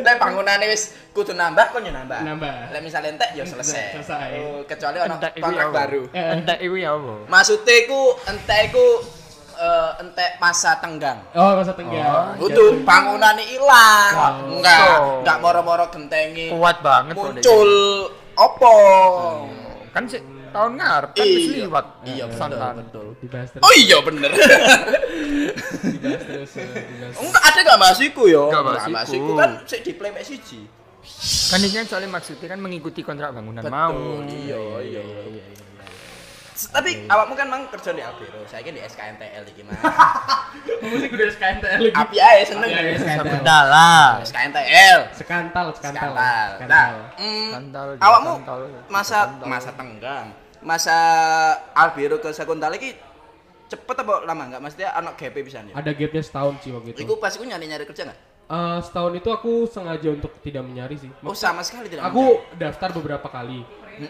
[0.00, 2.24] Lek bangunane wis kudu nambah kon yo nambah.
[2.24, 2.72] Nambah.
[2.72, 4.00] Lek misale entek yo selesai.
[4.00, 4.30] Selesai.
[4.40, 6.02] Oh, kecuali ono kontrak ya baru.
[6.10, 6.34] Eh.
[6.40, 7.14] Entek iku ya apa?
[7.28, 8.86] Maksudnya iku entek iku
[9.60, 11.20] eh, entek masa tenggang.
[11.36, 14.12] oh masa tenggang Utuh bangunane ilang.
[14.16, 14.32] Oh.
[14.56, 15.20] Enggak, Oh.
[15.20, 16.48] enggak moro-moro gentengi.
[16.48, 17.70] Kuat banget kok, Muncul
[18.34, 18.74] opo?
[19.92, 21.36] Kan sih tahun ngarep kan Iya.
[21.36, 21.86] wis liwat.
[22.02, 22.74] Iya, betul, santan.
[22.80, 23.06] betul.
[23.18, 24.30] dibahas terus Oh iya bener.
[25.82, 27.14] dibahas terus eh, dibahas.
[27.16, 28.42] Enggak ada gak bahas iku yo.
[28.48, 29.16] Nggak bahas iku.
[29.16, 30.60] iku kan sik di play siji.
[31.48, 33.90] Kan ini kan soalnya maksudnya kan mengikuti kontrak bangunan mau.
[33.90, 35.02] Betul, iya, iya, iya,
[35.48, 35.59] iya.
[36.68, 39.80] Tapi awakmu kan mang kerja di Albero, saya di SKNTL iki mah.
[40.84, 42.68] musik udah SKNTL lagi Api ae seneng.
[42.68, 43.16] Api ae, SKNTL.
[43.16, 43.90] Sabendala.
[44.20, 44.98] SKNTL.
[45.16, 46.50] sekantal sekantal Kantal.
[46.60, 46.68] Sekantal.
[46.68, 48.32] Nah, mm, awakmu
[48.92, 49.18] masa
[49.48, 50.26] masa tenggang,
[50.60, 50.96] masa
[51.72, 52.92] Albero ke Sekuntal iki
[53.70, 54.60] cepet apa lama enggak?
[54.60, 55.72] Maksudnya anak GP bisa nih.
[55.72, 58.20] ada gapnya setahun sih waktu itu Iku pas iku nyari-nyari kerja enggak?
[58.50, 62.02] Eh, setahun itu aku sengaja untuk tidak menyari sih Oh, sama sekali tidak.
[62.04, 62.24] aku
[62.56, 63.62] daftar beberapa kali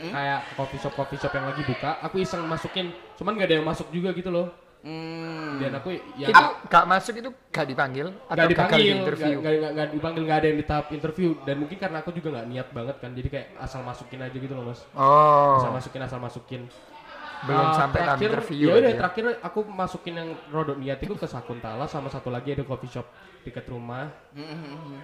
[0.09, 3.67] kayak coffee shop coffee shop yang lagi buka aku iseng masukin cuman gak ada yang
[3.67, 4.49] masuk juga gitu loh
[4.81, 5.61] Hmm.
[5.61, 9.37] dan aku ya Itu gak masuk itu gak dipanggil atau gagal dipanggil di interview.
[9.37, 12.29] nggak nggak- nggak dipanggil nggak ada yang di tahap interview dan mungkin karena aku juga
[12.33, 15.61] nggak niat banget kan jadi kayak asal masukin aja gitu loh mas Oh.
[15.61, 16.63] asal masukin asal masukin
[17.43, 18.99] Belum Ah, sampai terakhir- interview ya udah aja.
[19.01, 23.05] terakhir aku masukin yang rodok niat itu ke Sakuntala sama satu lagi ada coffee shop
[23.41, 24.13] dekat rumah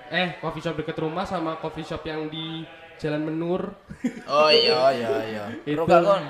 [0.09, 2.63] eh coffee shop dekat rumah sama coffee shop yang di
[2.97, 3.77] Jalan Menur
[4.25, 5.45] Oh iya iya iya.
[5.69, 5.77] Itu.
[5.79, 6.25] Roga kon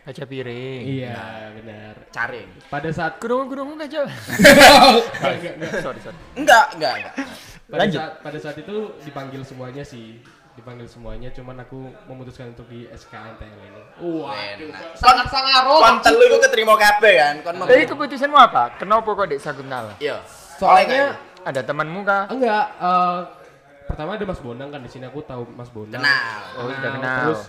[0.00, 0.82] Kaca piring.
[0.88, 2.48] iya benar caring.
[2.66, 4.08] pada saat Kurung-kurung kaca.
[5.78, 6.18] Sorry, sorry.
[6.32, 7.14] Enggak, enggak, enggak.
[7.68, 8.00] pada Lanjut.
[8.00, 10.16] saat pada saat itu dipanggil semuanya sih
[10.56, 14.96] dipanggil semuanya cuman aku memutuskan untuk di SKNTL ini waduh Enak.
[14.96, 17.34] sangat sangat Kon telu iku keterima kabeh kan.
[17.44, 17.66] Kon mau.
[17.68, 18.74] Tapi keputusanmu apa?
[18.74, 19.92] Kenapa kok dek Saguntala?
[19.98, 20.18] Iya.
[20.58, 22.26] Soalnya Ada temanmu kah?
[22.28, 23.18] enggak eh,
[23.84, 26.42] pertama ada Mas Bonang kan di sini aku tahu Mas Bonang Kenal.
[26.54, 27.16] Oh, udah kenal.
[27.24, 27.40] terus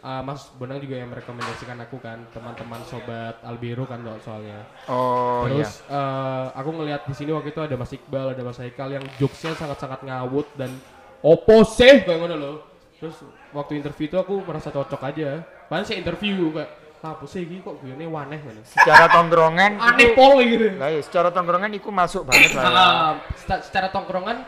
[0.00, 5.46] eh, Mas Bonang juga yang merekomendasikan aku kan teman-teman sobat Albero kan so- soalnya Oh
[5.46, 5.64] iya.
[5.64, 9.04] terus eh, aku ngelihat di sini waktu itu ada Mas Iqbal ada Mas Haikal yang
[9.16, 10.74] jokesnya sangat-sangat ngawut dan
[11.18, 12.56] opo sih kayak ngono loh
[12.98, 17.46] terus waktu interview itu aku merasa cocok aja padahal saya interview kayak "Lah, apa sih
[17.46, 22.26] kok ini waneh mana secara tongkrongan aneh pol gitu lah ya secara tongkrongan iku masuk
[22.26, 24.42] banget lah seca- secara tongkrongan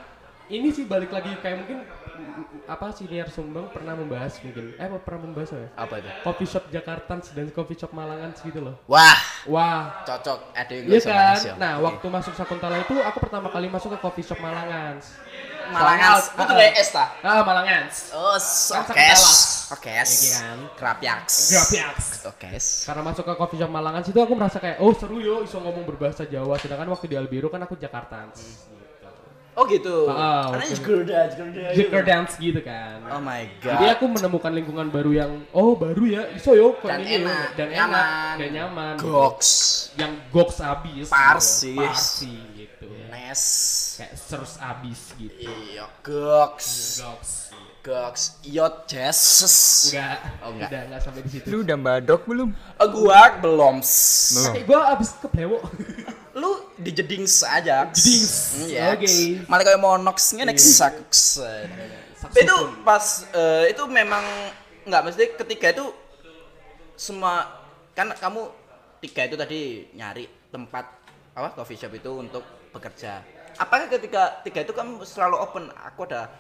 [0.51, 1.87] ini sih balik lagi kayak mungkin
[2.71, 6.07] apa senior Sumbang pernah membahas mungkin eh pernah membahas ya Apa itu?
[6.23, 9.19] coffee shop Jakarta dan coffee shop Malangan gitu loh Wah,
[9.51, 10.55] wah cocok.
[10.55, 11.35] Ada yang Iya kan?
[11.35, 15.03] sama Nah, waktu masuk Sakuntala itu aku pertama kali masuk ke coffee shop Malangan.
[15.71, 16.19] Malangan.
[16.35, 17.11] Itu dari S ta?
[17.23, 17.87] Ah, Malangan.
[18.15, 19.07] Oh, Kan oke.
[19.71, 19.91] Oke.
[19.91, 20.59] Iya kan?
[20.79, 21.35] Krapiaks.
[21.55, 22.07] Grapiaks.
[22.27, 22.51] Oke.
[22.59, 25.83] Karena masuk ke coffee shop Malangan situ aku merasa kayak oh seru yo iso ngomong
[25.87, 28.31] berbahasa Jawa sedangkan waktu di Albiru kan aku Jakarta.
[29.53, 30.07] Oh gitu.
[30.07, 30.65] Ah, Karena.
[30.65, 31.61] Jakarta, Jakarta.
[31.75, 33.03] Jakarta dance gitu kan.
[33.09, 33.95] Oh my Jadi god.
[33.95, 37.27] aku menemukan lingkungan baru yang oh baru ya iso yo Dan ini yo.
[37.27, 37.99] enak, dan nyaman.
[37.99, 38.95] enak dan nyaman.
[38.97, 39.11] gitu.
[39.11, 39.51] Goks.
[39.95, 40.95] Yang goks abis.
[41.03, 41.13] gitu.
[41.13, 41.77] Parsis.
[41.77, 42.87] Parsi gitu.
[43.09, 43.43] Nes.
[43.97, 45.45] Kayak serus abis gitu.
[45.45, 46.69] Iya, goks.
[47.01, 47.33] Goks.
[47.81, 48.23] Goks.
[48.45, 49.57] Yot Jesus.
[49.91, 50.19] Enggak.
[50.41, 50.69] Oh, enggak.
[50.69, 51.47] Udah enggak sampai di situ.
[51.49, 53.77] lu udah badok belum Oh, gua belum.
[53.81, 54.53] Belum.
[54.53, 55.65] Eh, gua abis keblewok.
[56.33, 57.89] Lu dijeding saja.
[57.93, 58.57] Jedings.
[58.67, 58.97] Iya.
[58.97, 59.09] Oke.
[59.47, 61.45] Malah kayak monox ngene saks.
[62.37, 64.25] Itu pas eh, itu memang
[64.89, 65.87] nggak mesti ketiga itu
[66.97, 67.49] semua
[67.93, 68.49] kan kamu
[69.01, 69.61] tiga itu tadi
[69.97, 70.85] nyari tempat
[71.37, 73.25] apa coffee shop itu untuk bekerja.
[73.57, 75.65] Apakah ketika tiga itu kamu selalu open?
[75.93, 76.33] Aku ada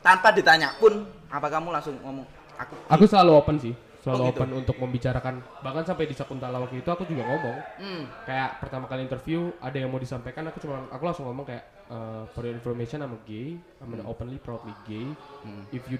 [0.00, 3.74] tanpa ditanya pun apa kamu langsung ngomong aku Aku selalu open sih.
[4.06, 4.38] Selalu Oh, gitu.
[4.38, 5.34] open untuk membicarakan.
[5.66, 7.58] Bahkan sampai di Sakuntala waktu itu aku juga ngomong.
[7.82, 11.64] hmm, Kayak pertama kali interview ada yang mau disampaikan aku cuma aku langsung ngomong kayak
[11.90, 13.58] eh, for your information I'm a gay.
[13.82, 15.10] I'm an openly proudly gay.
[15.42, 15.66] Hmm.
[15.74, 15.98] If you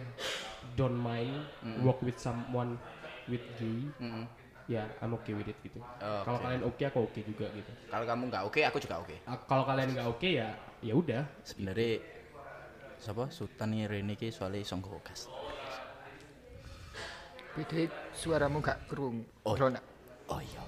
[0.79, 1.51] don't mind
[1.83, 2.79] work with someone
[3.27, 4.23] with gay, hmm.
[4.71, 5.83] ya I'm okay with it gitu.
[5.99, 6.27] Oke.
[6.27, 7.73] Kalau kalian oke aku oke juga gitu.
[7.91, 9.15] kalau kamu nggak oke aku juga oke.
[9.27, 11.27] Ah, Kalau kalian nggak oke ya ya udah.
[11.43, 12.03] Sebenarnya
[12.97, 15.21] siapa Sultan Rene ki soalnya songko gas.
[17.57, 19.57] Beda suaramu gak kerung Oh.
[19.57, 19.81] Rona.
[20.29, 20.61] Oh iya.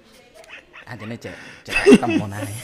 [0.90, 2.56] Anjene cek cek ketemu ae.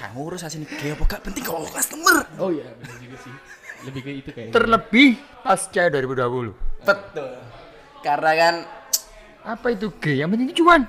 [0.00, 2.24] Kang ngurus asini ge apa gak penting kok customer.
[2.40, 3.34] Oh iya benar juga sih.
[3.80, 4.52] Lebih ke itu kayaknya.
[4.52, 6.52] terlebih pasca 2020
[6.84, 7.32] Betul.
[8.00, 8.54] Karena kan
[9.40, 10.84] apa itu gay yang penting cuan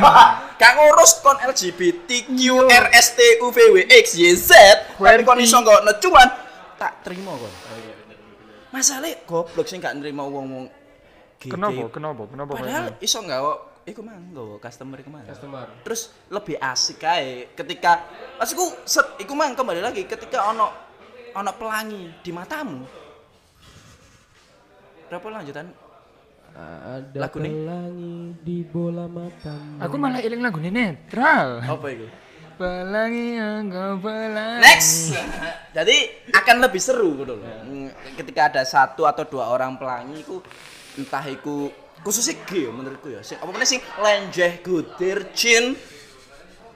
[0.62, 2.38] Kang ngurus kon LGBTQ
[2.70, 4.50] RSTU VWX YZ
[4.98, 6.28] tapi kon iso kok necuan
[6.74, 7.50] tak terima kon.
[8.68, 10.77] Masalahnya goblok sih gak nerima wong-wong gay.
[11.38, 11.82] Kenapa?
[11.94, 12.22] Kenapa?
[12.26, 15.24] Kenapa Padahal iso nggak kok iku mang nggawa customer iku mang.
[15.24, 15.66] customer.
[15.80, 18.04] terus lebih asik aja ketika
[18.36, 20.68] maksudku set iku mang kembali lagi ketika ono
[21.32, 22.84] ono pelangi di matamu.
[25.08, 25.72] Berapa lanjutan?
[26.58, 27.52] Ada Lagu nih?
[27.54, 29.78] pelangi di bola matamu.
[29.80, 31.62] aku malah iling lagu ini netral.
[31.64, 32.06] Apa itu
[32.58, 34.60] pelangi engkau pelangi.
[34.66, 35.14] Next!
[35.72, 35.96] Jadi
[36.34, 37.46] akan lebih seru gitu loh
[38.18, 40.42] ketika ada satu atau dua orang pelangi ku
[40.98, 43.22] entah iku khususnya G ya menurutku ya.
[43.22, 45.78] Sing apa meneh sing lenjeh gudir cin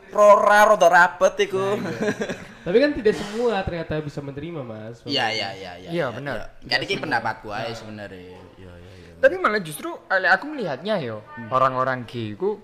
[0.09, 1.77] rora rada rapet iku.
[2.65, 5.03] Tapi kan tidak semua ternyata bisa menerima, Mas.
[5.03, 6.55] iya iya iya iya Iya, benar.
[6.63, 8.39] kan ini pendapatku aja sebenarnya.
[8.55, 12.59] Iya iya iya tapi malah justru ale- aku melihatnya yo orang-orang gay ku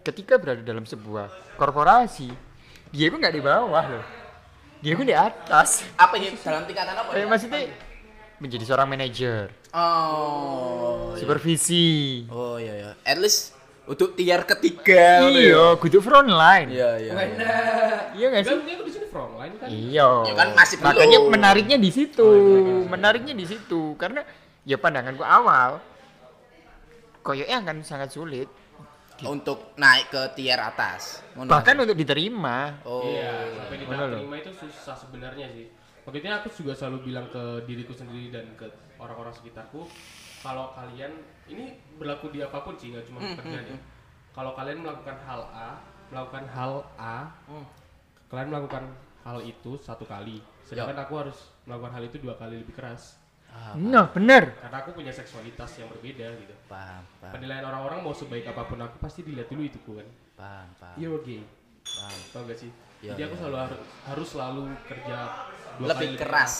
[0.00, 2.28] ketika berada dalam sebuah korporasi
[2.88, 4.04] dia ku nggak di bawah loh.
[4.80, 5.80] Dia ku di atas.
[5.96, 7.26] Apa ini dalam tingkatan apa eh, ya?
[7.26, 7.60] maksudnya
[8.44, 11.10] menjadi seorang manajer Oh.
[11.10, 11.18] iya.
[11.18, 12.90] supervisi Oh iya ya.
[13.02, 15.24] At least untuk tier ketiga.
[15.24, 15.28] ya.
[15.28, 17.12] iya kudu front line Iya iya.
[17.12, 17.56] iya.
[18.12, 19.68] iya nggak sih Kan di sini frontline kan.
[19.68, 20.08] Iya.
[20.24, 20.88] Ya kan masih belum.
[20.90, 22.28] Makanya menariknya di situ.
[22.86, 24.22] menariknya di situ karena
[24.62, 25.80] ya pandanganku awal
[27.20, 28.48] koyoknya akan sangat sulit
[29.16, 31.22] Untuk naik ke tier atas.
[31.32, 31.46] Ngono.
[31.46, 32.82] bahkan untuk diterima.
[32.82, 33.06] Oh.
[33.06, 34.16] Iya, sampai di Mana tahap lo?
[34.18, 35.66] terima itu susah sebenarnya sih.
[36.04, 38.68] Makanya aku juga selalu bilang ke diriku sendiri dan ke
[39.00, 39.88] orang-orang sekitarku,
[40.40, 41.12] kalau kalian
[41.48, 43.78] ini berlaku di apa pun sih, nggak cuma pekerjaan ya.
[44.34, 45.68] Kalau kalian melakukan hal A,
[46.12, 47.32] melakukan hal A,
[48.28, 48.84] kalian melakukan
[49.24, 53.16] hal itu satu kali, sedangkan aku harus melakukan hal itu dua kali lebih keras.
[53.48, 54.50] Ah, Nah, bener.
[54.58, 56.50] Karena aku punya seksualitas yang berbeda gitu.
[56.66, 60.08] paham, paham, Penilaian orang-orang mau sebaik apa pun aku pasti dilihat dulu itu kan.
[60.34, 60.96] paham, paham.
[60.98, 61.46] You're gay.
[61.86, 62.18] paham.
[62.34, 62.70] Tau gak sih?
[63.04, 65.16] Iya, Jadi aku iya, selalu harus harus selalu kerja
[65.76, 66.54] dua Lebih kali keras.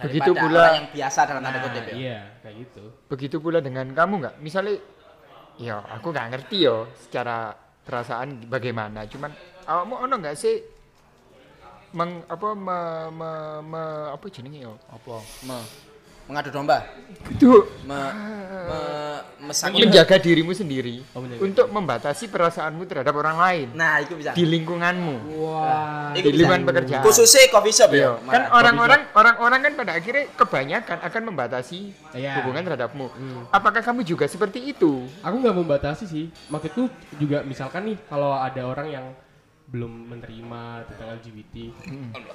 [0.00, 1.94] Begitu daripada pula- orang yang biasa dalam tanda Nah, kutip ya.
[1.98, 2.84] iya, kayak gitu.
[3.10, 4.34] Begitu pula dengan kamu nggak?
[4.38, 4.74] Misalnya,
[5.58, 9.04] ya aku nggak ngerti yo secara perasaan bagaimana.
[9.04, 9.34] Cuman
[9.66, 10.56] awakmu ono nggak sih
[11.90, 12.78] meng apa me,
[13.10, 13.30] me,
[13.66, 14.78] me- apa jenenge yo?
[14.88, 15.18] Apa?
[15.42, 15.58] Me.
[16.30, 16.86] Mengadu domba,
[17.28, 17.50] Itu
[17.84, 17.98] me,
[18.64, 18.78] me,
[19.44, 24.30] mesak- menjaga dirimu sendiri Oh, untuk membatasi perasaanmu terhadap orang lain Nah, itu bisa.
[24.30, 25.36] di lingkunganmu.
[25.36, 26.10] Wah.
[26.12, 27.02] Iku di lingkungan pekerjaan.
[27.02, 28.30] Khususnya coffee shop Iya, ya.
[28.30, 31.80] kan orang-orang orang-orang kan pada akhirnya kebanyakan akan membatasi
[32.14, 32.40] Iya.
[32.40, 33.06] hubungan terhadapmu.
[33.50, 35.04] Apakah kamu juga seperti itu?
[35.20, 36.24] Aku nggak membatasi sih.
[36.46, 39.06] Maksudku juga misalkan nih kalau ada orang yang
[39.70, 41.54] belum menerima tentang LGBT,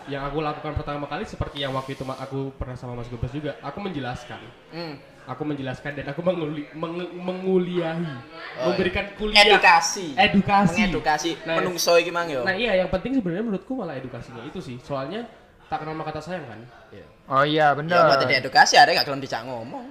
[0.08, 3.60] yang aku lakukan pertama kali seperti yang waktu itu aku pernah sama Mas Gobas juga,
[3.60, 4.40] aku menjelaskan.
[4.72, 4.96] Hmm.
[5.26, 8.08] Aku menjelaskan dan aku menguli, meng- menguliahi,
[8.56, 10.14] Oh, memberikan kuliah Edukasi.
[10.16, 10.86] edukasi.
[10.86, 12.46] Mengedukasi Nah, menungso iki mang yo.
[12.46, 14.78] Nah iya yang penting sebenarnya menurutku malah edukasinya itu sih.
[14.80, 15.26] Soalnya
[15.66, 16.62] tak kenal maka kata sayang kan.
[17.26, 18.06] Oh iya Ya benar.
[18.06, 19.90] buat tidak edukasi ada gak gelem dijak ngomong.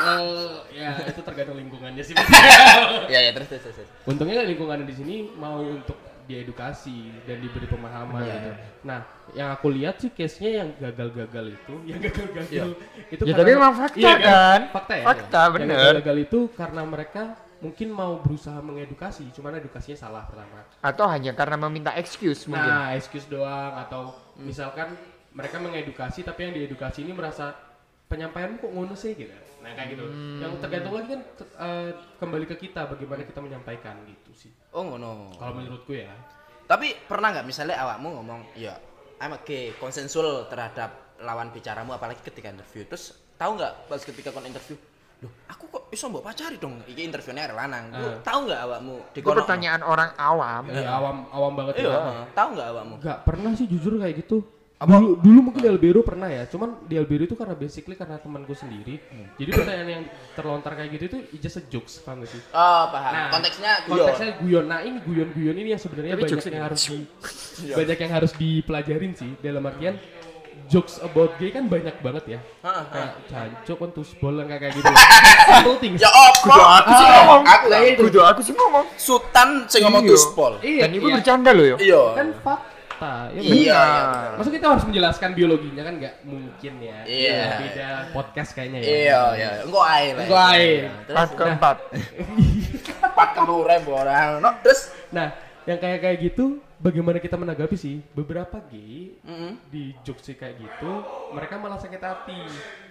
[0.00, 2.14] Eh, ya itu tergantung lingkungannya sih.
[3.12, 3.90] Ya ya terus terus terus.
[4.06, 8.34] Untungnya lingkungan di sini mau untuk diedukasi dan diberi pemahaman Iya.
[8.38, 8.50] gitu.
[8.86, 9.00] Nah,
[9.34, 12.78] yang aku lihat sih case-nya yang gagal-gagal itu, yang gagal-gagal
[13.10, 14.60] itu Ya, tapi memang fakta Iya kan?
[14.70, 15.04] Fakta ya.
[15.10, 15.74] Fakta, Yang bener.
[15.74, 17.22] gagal-gagal itu karena mereka
[17.60, 20.64] mungkin mau berusaha mengedukasi, cuman edukasinya salah pertama.
[20.80, 22.62] Atau hanya karena meminta excuse mungkin.
[22.62, 24.94] Nah, excuse doang atau misalkan
[25.34, 27.52] mereka mengedukasi tapi yang diedukasi ini merasa
[28.06, 29.34] penyampaianmu kok ngono sih gitu.
[29.60, 30.04] Nah, kayak gitu.
[30.40, 34.50] Yang tergantung lagi kan eh, kembali ke kita bagaimana kita menyampaikan gitu sih.
[34.72, 35.36] Oh ngono.
[35.36, 36.08] Kalau menurutku ya.
[36.64, 38.78] Tapi pernah nggak misalnya awakmu ngomong, ya
[39.20, 42.86] I'm okay, konsensual terhadap lawan bicaramu apalagi ketika interview.
[42.86, 44.78] Terus tahu nggak pas ketika kon interview,
[45.20, 46.80] loh aku kok bisa mbok pacari dong?
[46.86, 47.92] Iki interviewnya lanang.
[47.92, 48.16] Lu Ah.
[48.22, 50.62] tahu nggak awakmu Itu pertanyaan orang awam.
[50.72, 52.00] Ya, awam awam banget Iya, ya.
[52.32, 52.94] tahu nggak awakmu?
[52.96, 54.40] Enggak pernah sih jujur kayak gitu.
[54.80, 58.56] Dulu, dulu mungkin di Alberu pernah ya, cuman di Alberu itu karena basically karena temanku
[58.56, 58.96] sendiri.
[59.36, 62.40] Jadi pertanyaan yang terlontar kayak gitu itu just a jokes, paham gak sih?
[62.48, 63.12] Oh, paham.
[63.12, 64.08] Nah, Konteksnya guyon.
[64.08, 64.64] konteksnya guyon.
[64.64, 66.96] Nah ini guyon-guyon ini yang sebenarnya Tapi banyak jokesnya yang harus di,
[67.68, 67.74] Iya.
[67.76, 69.30] banyak yang harus dipelajarin sih.
[69.38, 69.94] Dalam artian
[70.66, 72.40] jokes about gay kan banyak banget ya.
[72.64, 74.88] Heeh, Kayak cancok kan tusbol yang kayak kayak gitu.
[75.44, 76.00] Simple things.
[76.00, 76.40] Ya apa?
[76.40, 77.42] Kudu aku sih ngomong.
[77.44, 77.78] Aku lah.
[78.00, 78.84] Kudu aku sih ngomong.
[78.96, 80.12] Sultan sing ngomong Iya.
[80.16, 80.52] tuspol.
[80.64, 81.14] Iya, Dan itu iya.
[81.20, 81.76] bercanda loh ya.
[81.76, 82.02] Iya.
[82.16, 82.69] kan fakta.
[83.30, 83.80] Ya, Iya, iya.
[83.80, 84.30] Benar.
[84.36, 86.98] Masa kita harus menjelaskan biologinya kan nggak mungkin ya.
[87.08, 87.42] Iya.
[87.64, 88.88] Beda podcast kayaknya ya.
[88.88, 89.50] Iya, iya.
[89.64, 90.22] Engko ae lah.
[90.26, 90.68] Engko ae.
[90.84, 90.90] Iya.
[91.14, 91.76] Part keempat.
[93.10, 94.28] empat kelure orang.
[94.44, 95.34] No, terus Nah,
[95.66, 97.98] yang kayak kayak gitu bagaimana kita menanggapi sih?
[98.14, 99.58] Beberapa gay Mm-mm.
[99.68, 100.92] di jokes kayak gitu,
[101.34, 102.40] mereka malah sakit hati.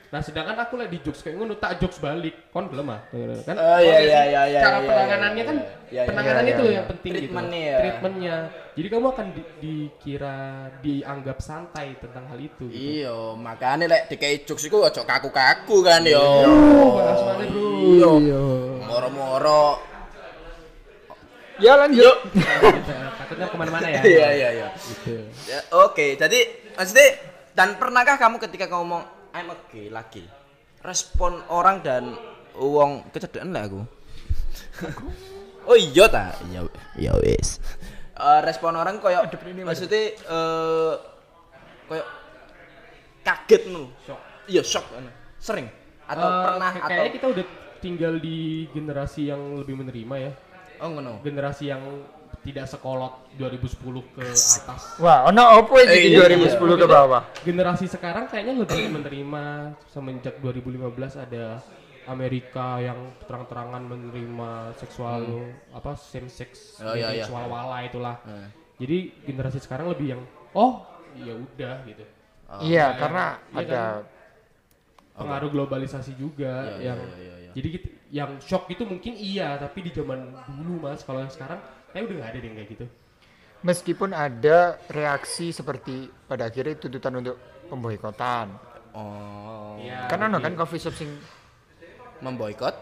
[0.10, 2.50] Nah, sedangkan aku lagi di jokes kayak ngono tak jokes balik.
[2.50, 3.06] Kon gelem ah.
[3.46, 6.58] Kan Oh, iya, iya, iya, iya, cara iya, penanganannya iya, kan iya, iya, penanganannya iya,
[6.58, 6.78] itu loh iya.
[6.82, 7.22] yang penting gitu.
[7.22, 7.78] Treatmentnya ya.
[7.78, 8.36] Treatmentnya.
[8.74, 10.38] Jadi kamu akan di- dikira
[10.82, 12.82] dianggap santai tentang hal itu gitu.
[13.06, 16.26] Iya, makanya lek dikai jokes iku aja kaku-kaku kan yo.
[16.26, 18.14] Bro?
[18.18, 18.42] Iya.
[18.90, 19.78] Moro-moro.
[21.62, 22.18] Ya lanjut.
[23.22, 24.02] Takutnya ke mana-mana ya.
[24.02, 24.68] Iya, iya, iya.
[24.74, 25.22] Gitu.
[25.46, 27.14] Ya, Oke, jadi maksudnya
[27.54, 30.26] dan pernahkah kamu ketika kamu ngomong I'm okay lagi
[30.80, 32.16] respon orang dan
[32.56, 33.82] uang kecederaan lah aku.
[35.70, 36.32] oh iya ta?
[36.48, 36.62] Iya,
[36.96, 37.60] iya wis.
[38.16, 39.24] Eh, respon orang koyo
[39.64, 40.94] maksudnya eh
[41.86, 42.04] koyo
[43.22, 43.92] kaget nu.
[44.02, 44.20] Shock.
[44.48, 45.12] Iya, shock anu.
[45.38, 45.68] Sering
[46.10, 47.46] atau Eh, pernah kayak- atau Kayaknya kita udah
[47.80, 48.38] tinggal di
[48.72, 50.32] generasi yang lebih menerima ya.
[50.80, 51.20] oh ngono.
[51.22, 51.84] Generasi yang
[52.40, 54.82] tidak sekolot 2010 ke atas.
[54.98, 57.22] Wah, ono opo iki Eh, di iya, 2010 ke bawah.
[57.44, 59.44] Generasi sekarang kayaknya lebih menerima
[59.92, 61.60] semenjak 2015 ada
[62.08, 62.98] Amerika yang
[63.28, 67.28] terang-terangan menerima seksual apa same sex Oh, iya, iya.
[67.28, 68.18] seksual wala itulah.
[68.26, 68.48] Eh.
[68.80, 68.98] Jadi
[69.28, 70.22] generasi sekarang lebih yang
[70.56, 70.82] oh
[71.20, 72.04] ya udah gitu.
[72.50, 72.86] Iya, iya.
[72.98, 73.84] karena Iya ada
[75.20, 77.52] Pengaruh globalisasi juga Iya, yang iya, iya, iya.
[77.52, 81.60] jadi gitu, yang shock itu mungkin iya tapi di zaman dulu mas kalau yang sekarang
[81.92, 82.86] kayak udah nggak ada deh yang kayak gitu.
[83.60, 87.36] meskipun ada reaksi seperti pada akhirnya tuntutan untuk
[87.68, 88.56] pemboikotan.
[88.96, 89.76] Oh.
[89.78, 90.08] Iya.
[90.08, 90.46] Kan ono gitu.
[90.48, 91.12] kan coffee shop sing
[92.20, 92.76] Memboikot?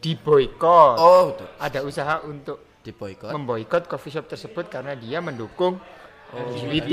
[0.00, 0.96] diboikot.
[1.00, 1.48] Oh, betul.
[1.56, 3.32] Ada usaha untuk Diboikot.
[3.32, 5.80] memboikot coffee shop tersebut karena dia mendukung
[6.28, 6.92] LGBT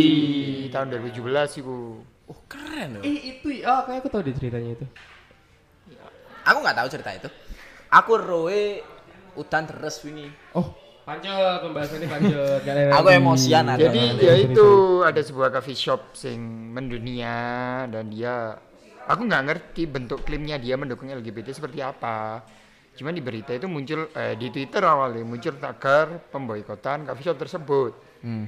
[0.71, 1.99] tahun 2017 itu.
[2.31, 3.03] Oh, keren loh.
[3.03, 4.85] Eh itu oh kayak aku tahu deh ceritanya itu.
[6.47, 7.29] Aku nggak tahu cerita itu.
[7.91, 8.79] Aku roe
[9.35, 10.31] udan terus wingi.
[10.55, 10.71] Oh,
[11.11, 13.81] pancet pembahasannya ada Aku emosian ada.
[13.83, 14.69] Jadi ya itu
[15.03, 16.39] ada sebuah coffee shop sing
[16.71, 18.55] mendunia dan dia
[19.03, 22.39] aku nggak ngerti bentuk klaimnya dia mendukung LGBT seperti apa.
[22.95, 27.91] Cuman di berita itu muncul eh, di Twitter awalnya muncul tagar pemboikotan coffee shop tersebut.
[28.23, 28.47] Hmm.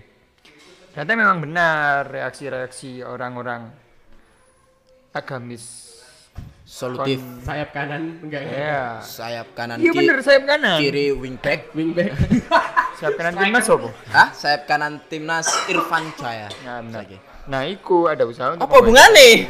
[0.93, 3.73] Ternyata memang benar reaksi-reaksi orang-orang
[5.11, 5.92] agamis.
[6.73, 7.21] Solutif.
[7.21, 8.53] kon- sayap kanan enggak ya?
[8.55, 8.81] Ya.
[8.99, 10.77] Sayap kanan Iya ki- bener sayap kanan.
[10.79, 11.69] kiri wingback.
[11.71, 12.09] Wingback.
[12.95, 13.89] Sayap kanan timnas apa?
[14.09, 14.27] Hah?
[14.31, 16.47] Sayap kanan timnas Irfan Jaya.
[16.63, 17.03] Nah, benar.
[17.45, 19.49] Nah, iku ada usaha untuk Apa hubungannya?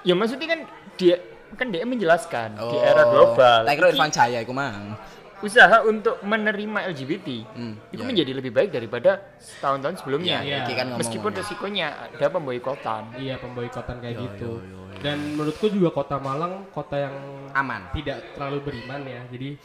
[0.00, 0.60] Ya maksudnya kan
[0.94, 1.16] dia
[1.54, 2.80] kan dia menjelaskan di Oh.
[2.82, 3.60] era global.
[3.62, 4.96] Tak kira iki Irfan Jaya iku mang.
[5.40, 8.06] usaha untuk menerima LGBT Hmm, itu iya.
[8.06, 9.20] menjadi lebih baik daripada
[9.58, 10.40] tahun-tahun sebelumnya.
[10.40, 11.00] Iya, Iki kan ngomong.
[11.04, 13.12] Meskipun resikonya ada pemboikotan.
[13.14, 14.50] Iya pemboikotan kayak Yo, gitu.
[14.56, 14.93] yo, yo, yo.
[15.04, 17.12] Dan menurutku juga kota Malang kota yang
[17.52, 17.92] aman.
[17.92, 19.20] tidak terlalu beriman ya.
[19.28, 19.60] Jadi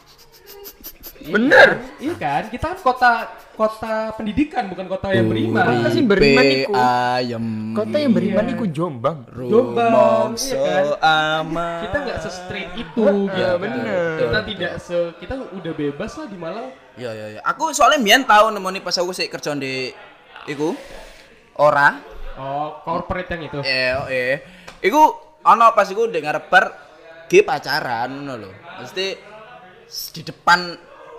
[1.20, 1.68] Bener.
[1.96, 2.42] Iya kan?
[2.48, 3.10] Kita kan kota
[3.52, 5.60] kota pendidikan bukan kota yang beriman.
[5.62, 6.72] Kota sih beriman iku.
[6.72, 7.44] ayam.
[7.72, 8.52] Kota yang beriman Iya.
[8.54, 9.18] iku Jombang.
[9.30, 10.84] Jombang, iya kan?
[11.44, 11.80] aman.
[11.84, 13.60] Kita nggak se-straight itu Heeh, gitu kan.
[13.60, 14.12] bener.
[14.18, 16.68] Kita tidak se kita udah bebas lah di Malang.
[16.96, 17.40] Ya ya ya.
[17.46, 19.92] Aku soalnya mbiyen tau nemoni pas aku sik kerja di
[20.46, 20.72] iku
[21.54, 22.00] ora
[22.34, 23.58] Oh, corporate yang itu.
[23.60, 24.36] eh eh
[24.80, 25.12] iku
[25.44, 26.64] ana pas iku ndek ngarep bar
[27.30, 28.50] ge pacaran ngono lho.
[28.80, 29.06] Mesti
[30.14, 30.60] di depan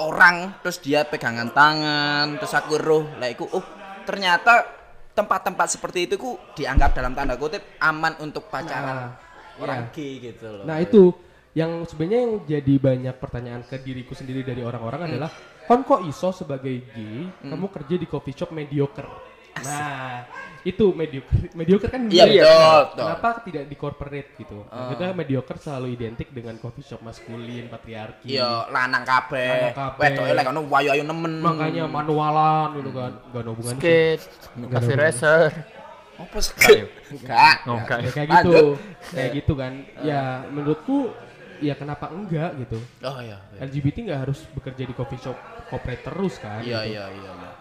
[0.01, 3.65] orang terus dia pegangan tangan terus aku roh lah iku oh
[4.07, 4.65] ternyata
[5.11, 9.93] tempat-tempat seperti itu ku dianggap dalam tanda kutip aman untuk pacaran Nah, orang iya.
[9.93, 10.63] gay gitu loh.
[10.65, 11.13] Nah itu
[11.51, 15.29] yang sebenarnya yang jadi banyak pertanyaan ke diriku sendiri dari orang-orang adalah
[15.67, 19.07] kon kok iso sebagai gay kamu kerja di coffee shop mediocre
[19.53, 20.23] nah
[20.61, 22.31] itu mediocre mediocre kan Iya, ya?
[22.31, 22.99] betul, Nah, betul.
[23.01, 28.31] kenapa tidak di corporate gitu nah, kita mediocre selalu identik dengan coffee shop maskulin patriarki
[28.31, 29.73] Iya, lanang kabeh.
[29.97, 31.41] Wedoke lek ono wayu-ayu nemen.
[31.41, 33.81] makanya manualan gitu kan gak ada hubungan sih.
[33.81, 34.23] Skate,
[34.69, 35.49] cafe racer.
[36.13, 36.85] apa sih?
[37.11, 37.55] Enggak.
[37.65, 37.97] Oh, enggak.
[37.99, 38.53] Ya, kayak gitu
[39.09, 41.09] kayak gitu kan ya menurutku
[41.57, 43.41] ya kenapa enggak gitu Oh iya.
[43.51, 43.59] iya.
[43.63, 45.37] LGBT nggak harus bekerja di coffee shop
[45.67, 46.93] corporate terus kan Iya gitu.
[46.93, 47.31] iya iya.
[47.33, 47.51] iya.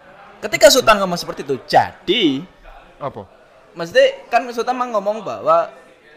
[0.41, 2.41] Ketika Sultan ngomong seperti itu, jadi
[2.97, 3.29] Apa?
[3.71, 5.69] maksudnya kan Sultan mah ngomong bahwa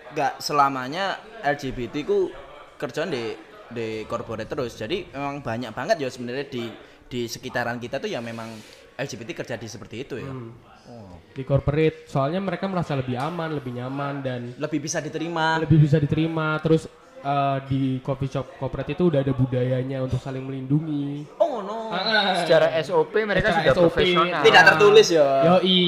[0.09, 2.31] nggak selamanya LGBT ku
[2.75, 3.35] kerjaan di
[3.67, 4.73] di corporate terus.
[4.73, 6.71] Jadi memang banyak banget ya sebenarnya di
[7.03, 8.47] di sekitaran kita tuh ya memang
[8.93, 10.29] LGBT kerja di seperti itu ya.
[10.29, 10.51] Hmm.
[10.83, 11.15] Oh.
[11.31, 15.55] di corporate soalnya mereka merasa lebih aman lebih nyaman dan Lebih bisa diterima.
[15.55, 20.43] lebih bisa diterima terus eh, di coffee shop corporate itu udah ada budayanya untuk saling
[20.43, 21.93] melindungi Oh no.
[22.41, 24.41] Secara SOP mereka Secara sudah SOP, profesional.
[24.41, 25.27] Tidak tertulis ya.
[25.45, 25.81] Yoi,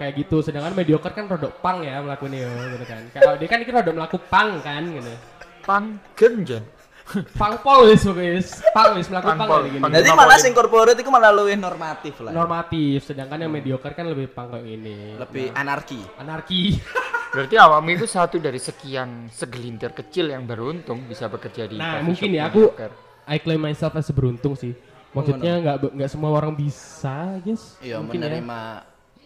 [0.00, 0.40] kayak gitu.
[0.40, 3.02] Sedangkan mediocre kan rodok pang ya melakukannya ya, gitu kan.
[3.12, 5.12] Kalau dia kan ini rodok melaku pang kan gitu.
[5.60, 5.84] Pang
[6.16, 6.64] genjen.
[7.36, 8.64] Pang pol wis wis.
[8.72, 9.82] Pang wis melaku Pang kayak gini.
[9.82, 12.32] pang Jadi malah sing corporate itu malah lebih normatif lah.
[12.32, 15.20] Normatif, sedangkan yang mediocre kan lebih pang kayak ini.
[15.20, 16.00] lebih anarki.
[16.16, 16.80] Anarki.
[17.30, 22.30] Berarti awakmu itu satu dari sekian segelintir kecil yang beruntung bisa bekerja di Nah, mungkin
[22.34, 22.94] ya aku mediocre.
[23.30, 24.74] I claim myself as beruntung sih.
[25.10, 27.76] Maksudnya nggak nggak semua orang bisa, guys.
[27.78, 28.28] Iya, Mungkin ya.
[28.30, 28.60] menerima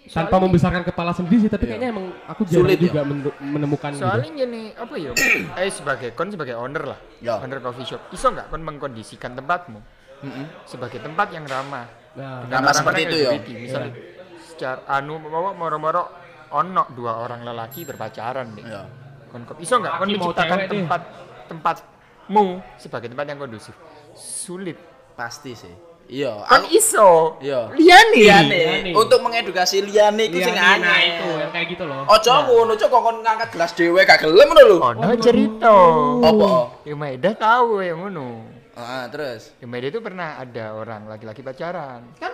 [0.05, 1.70] Tanpa membesarkan kepala sendiri sih, tapi Iya.
[1.77, 4.37] kayaknya emang aku jarang Sulit, juga men- menemukan Soalnya gitu.
[4.38, 5.11] gini, apa ya?
[5.57, 7.40] eh sebagai kon sebagai owner lah, Ya.
[7.40, 9.81] owner coffee shop, iso nggak kon mengkondisikan tempatmu
[10.20, 10.44] Mm-mm.
[10.64, 13.33] sebagai tempat yang ramah Nah, Ramah seperti itu, ya.
[13.35, 13.90] Misalnya
[14.38, 16.07] secara anu mau moro-moro
[16.53, 18.62] ono dua orang lelaki berpacaran nih.
[18.62, 18.83] Iya.
[19.27, 20.68] Kon kok iso nggak kon menciptakan deh.
[20.70, 21.01] tempat
[21.49, 22.44] tempatmu
[22.77, 23.75] sebagai tempat yang kondusif?
[24.12, 24.79] Sulit.
[25.14, 25.74] Pasti sih.
[26.05, 26.44] Iya.
[26.44, 27.11] Kon aku- iso.
[27.40, 27.72] Iya.
[27.72, 28.12] Liane.
[28.20, 28.90] Liane.
[28.92, 31.16] Untuk mengedukasi Liane itu sing Liane, nah aneh.
[31.16, 32.05] itu yang kayak gitu loh.
[32.05, 34.77] Ojo ngono, cok kok ngangkat gelas dhewe gak gelem ngono lho.
[34.85, 35.72] Ono cerita.
[36.20, 36.48] Apa?
[36.85, 38.44] Ya Maeda tahu yang ngono.
[38.77, 39.55] Ah, terus.
[39.57, 42.05] Ya Maeda itu pernah ada orang laki-laki pacaran.
[42.20, 42.33] Kan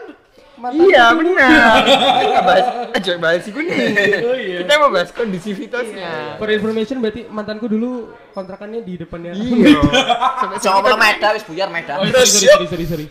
[0.68, 1.80] Iya benar.
[2.28, 3.76] Kita bahas aja bahas iku nih.
[4.28, 4.56] Oh, iya.
[4.60, 6.36] Kita mau bahas kondisivitasnya.
[6.36, 9.32] For information berarti mantanku dulu kontrakannya di depannya.
[9.32, 9.80] Iya.
[10.40, 11.96] Sampai Coba meda wis buyar meda.
[11.96, 13.06] Oh, sorry, Terus sorry, sorry, sorry, sorry.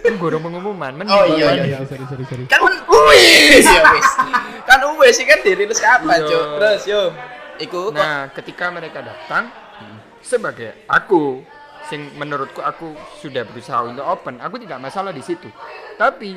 [0.00, 0.92] kan gorong pengumuman.
[0.96, 1.84] Men Oh, iya, iya.
[1.84, 2.44] Sorry, sorry, sorry.
[2.48, 2.80] Kan wis
[3.68, 4.08] ya wis.
[4.64, 6.28] Kan wis sih kan dirilis kapan, Iya.
[6.32, 6.44] Cuk?
[6.56, 7.02] Terus yo.
[7.60, 9.52] Iku Nah, ketika mereka datang
[10.24, 11.44] sebagai aku
[11.88, 15.48] sing menurutku aku sudah berusaha untuk open, aku tidak masalah di situ.
[15.96, 16.36] Tapi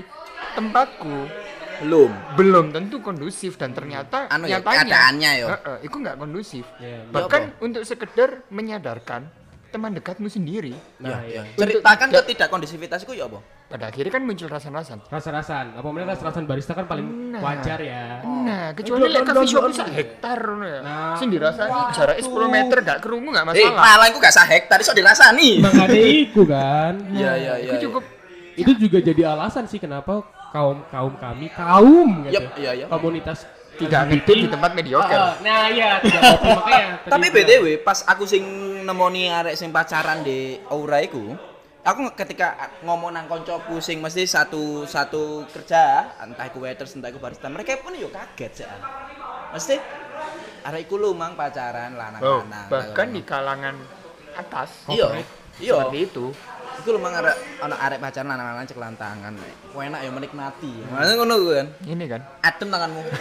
[0.56, 1.16] tempatku
[1.84, 2.12] belum.
[2.38, 5.48] belum tentu kondusif dan ternyata Anu ya, nyatanya keadaannya ya.
[5.58, 6.66] Heeh, itu nggak kondusif.
[6.80, 9.43] Iya, Bahkan untuk sekedar menyadarkan
[9.74, 10.78] teman dekatmu sendiri.
[10.98, 11.42] Nah, Ya, iya.
[11.44, 11.58] ya.
[11.58, 13.42] Ceritakan ketidak kondisivitas iku ya apa?
[13.66, 15.02] Pada akhirnya kan muncul rasa-rasan.
[15.04, 15.74] Rasa-rasan.
[15.74, 17.42] Apa namanya rasa-rasan barista kan paling Nah.
[17.42, 18.22] wajar ya.
[18.22, 20.80] Nah, kecuali lek coffee shop sak hektar ngono ya.
[20.80, 23.82] Nah, Sing dirasani jaraknya 10 meter gak kerungu gak Eh, masalah.
[23.82, 25.50] malah iku gak sah hektar iso dirasani.
[25.60, 26.94] Makanya iku kan.
[27.10, 27.72] Iya, iya, iya.
[27.74, 28.04] Itu cukup
[28.54, 30.22] Itu juga jadi alasan sih kenapa
[30.54, 32.38] kaum kaum kami kaum gitu.
[32.38, 32.86] Yup, iya, iya.
[32.86, 35.10] Komunitas tidak ngintip di tempat mediocre.
[35.12, 37.02] Ah, nah iya tidak makanya.
[37.02, 37.50] Tapi bilang.
[37.50, 38.46] BTW pas aku sing
[38.84, 41.34] nemoni arek sing pacaran di Aura iku,
[41.82, 45.84] aku ketika ngomong nang koncoku sing mesti satu satu kerja,
[46.20, 48.68] entah iku waiters entah iku barista, mereka pun yo kaget sih.
[49.50, 49.76] Mesti
[50.64, 52.68] arek iku lu mang pacaran Oh, lanang-lanang.
[52.68, 53.76] bahkan di kalangan
[54.34, 55.22] atas Iya.
[55.60, 55.74] Iya.
[55.78, 56.26] seperti itu
[56.74, 59.30] Iku lho mang arek ana arek pacaran lanang-lanang ceklan tangan.
[59.30, 59.54] nek.
[59.70, 60.74] Kok enak ya menikmati.
[60.90, 61.68] Mana ngono kan.
[61.86, 62.22] Ini kan.
[62.42, 63.02] Adem tanganmu.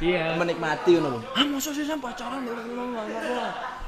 [0.00, 0.36] Iya.
[0.36, 1.20] menikmati ngono lho.
[1.32, 2.44] Ah mosok sih pacaran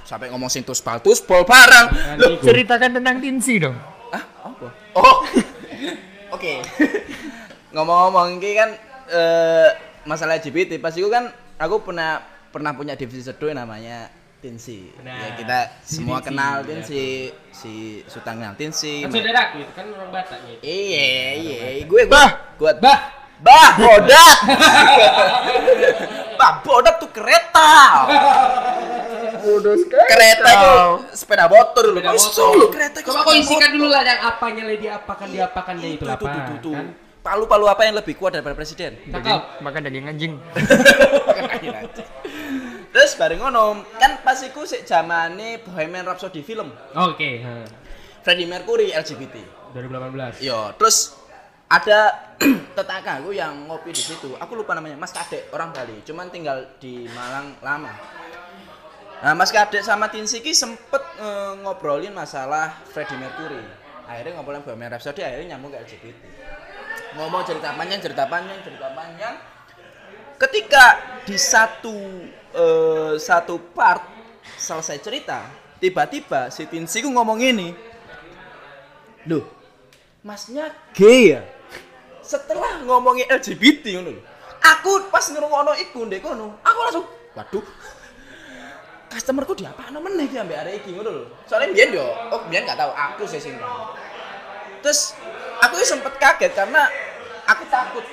[0.07, 1.87] sampai ngomong sing tus bal tus bol barang.
[2.17, 2.47] Loh, iku.
[2.47, 3.75] Ceritakan tentang Tinsi dong.
[4.09, 4.67] ah apa?
[4.95, 5.17] Oh.
[6.35, 6.63] Oke.
[7.71, 8.71] Ngomong-ngomong iki kan
[9.07, 9.69] eh
[10.03, 11.27] masalah LGBT pas itu kan
[11.59, 14.95] aku pernah pernah punya divisi sedo yang namanya Tinsi.
[15.03, 16.65] Nah, ya kita semua Tinsi, kenal ya.
[16.65, 17.05] Tinsi,
[17.51, 17.73] si
[18.07, 19.03] Sultan kenal Tinsi.
[19.03, 20.57] Kan saudaraku itu kan orang Batak nih.
[20.63, 22.25] Iya, iya, gue gue
[22.57, 22.99] gue Bah,
[23.37, 24.39] Bah, bodat.
[26.41, 27.69] bah, bodat tuh kereta.
[29.47, 30.75] Bodoh Kereta itu
[31.15, 32.03] sepeda motor dulu.
[32.03, 32.51] Sepeda motor.
[32.59, 36.19] lu kereta Coba kau isikan dulu lah yang apanya lah diapakan diapakannya itu Itu, lah
[36.19, 36.73] itu, itu, itu.
[36.75, 36.87] kan.
[37.23, 38.99] Palu-palu apa yang lebih kuat daripada presiden?
[39.11, 39.59] Cakep.
[39.59, 40.35] Makan daging anjing.
[42.95, 46.71] Terus bareng ngono, kan pas iku sik zamane Bohemian Rhapsody film.
[46.95, 47.67] Oke, ha.
[48.23, 49.43] Freddie Mercury LGBT.
[49.75, 50.41] 2018.
[50.41, 51.19] Yo, terus
[51.69, 52.15] ada
[52.79, 54.33] tetanggaku yang ngopi di situ.
[54.39, 56.01] Aku lupa namanya, Mas Kadek, orang Bali.
[56.07, 57.93] Cuman tinggal di Malang lama.
[59.17, 63.65] Nah, Mas Kadek sama Tinsi ki sempet eh, ngobrolin masalah Freddie Mercury.
[64.05, 66.05] Akhirnya ngobrolin Bohemian Rhapsody, akhirnya nyambung ke LGBT.
[67.17, 69.35] Ngomong cerita panjang, cerita panjang, cerita panjang.
[70.37, 70.85] Ketika
[71.25, 71.97] di satu
[72.53, 74.05] eh, satu part
[74.61, 75.49] selesai cerita,
[75.81, 77.73] tiba-tiba si Tinsi ku ngomong ini.
[79.27, 79.43] Loh,
[80.23, 81.43] masnya gay ya?
[82.21, 83.97] Setelah ngomongin LGBT.
[84.77, 87.65] Aku pas ngrungokno iku ndek aku langsung waduh.
[89.17, 91.25] Customerku diapakno meneh ki ambek arek iki ngono lho.
[91.49, 93.57] Soalnya biyen yo, oh biyen gak tahu aku sih sing.
[94.85, 95.17] Terus
[95.65, 96.85] aku sempet kaget karena
[97.49, 98.05] aku takut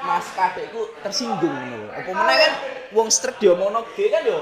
[0.00, 1.92] Mas kadekku tersinggung ngono.
[1.92, 2.52] Apa meneh kan
[2.96, 4.40] wong straight diomongno gay kan yo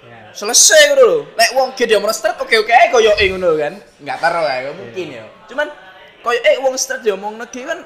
[0.00, 0.32] Ya.
[0.32, 1.18] selesai ngono lho.
[1.36, 3.74] Lek wong ge dia straight oke-oke ae koyo e ngono kan.
[4.00, 5.24] Enggak taruh ya mungkin ya.
[5.50, 5.68] Cuman
[6.22, 7.84] koyo eh wong straight dia omong nege kan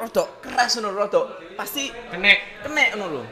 [0.00, 1.20] rada keras ngono rada
[1.60, 2.66] pasti Kenek.
[2.66, 3.22] kena ngono lho.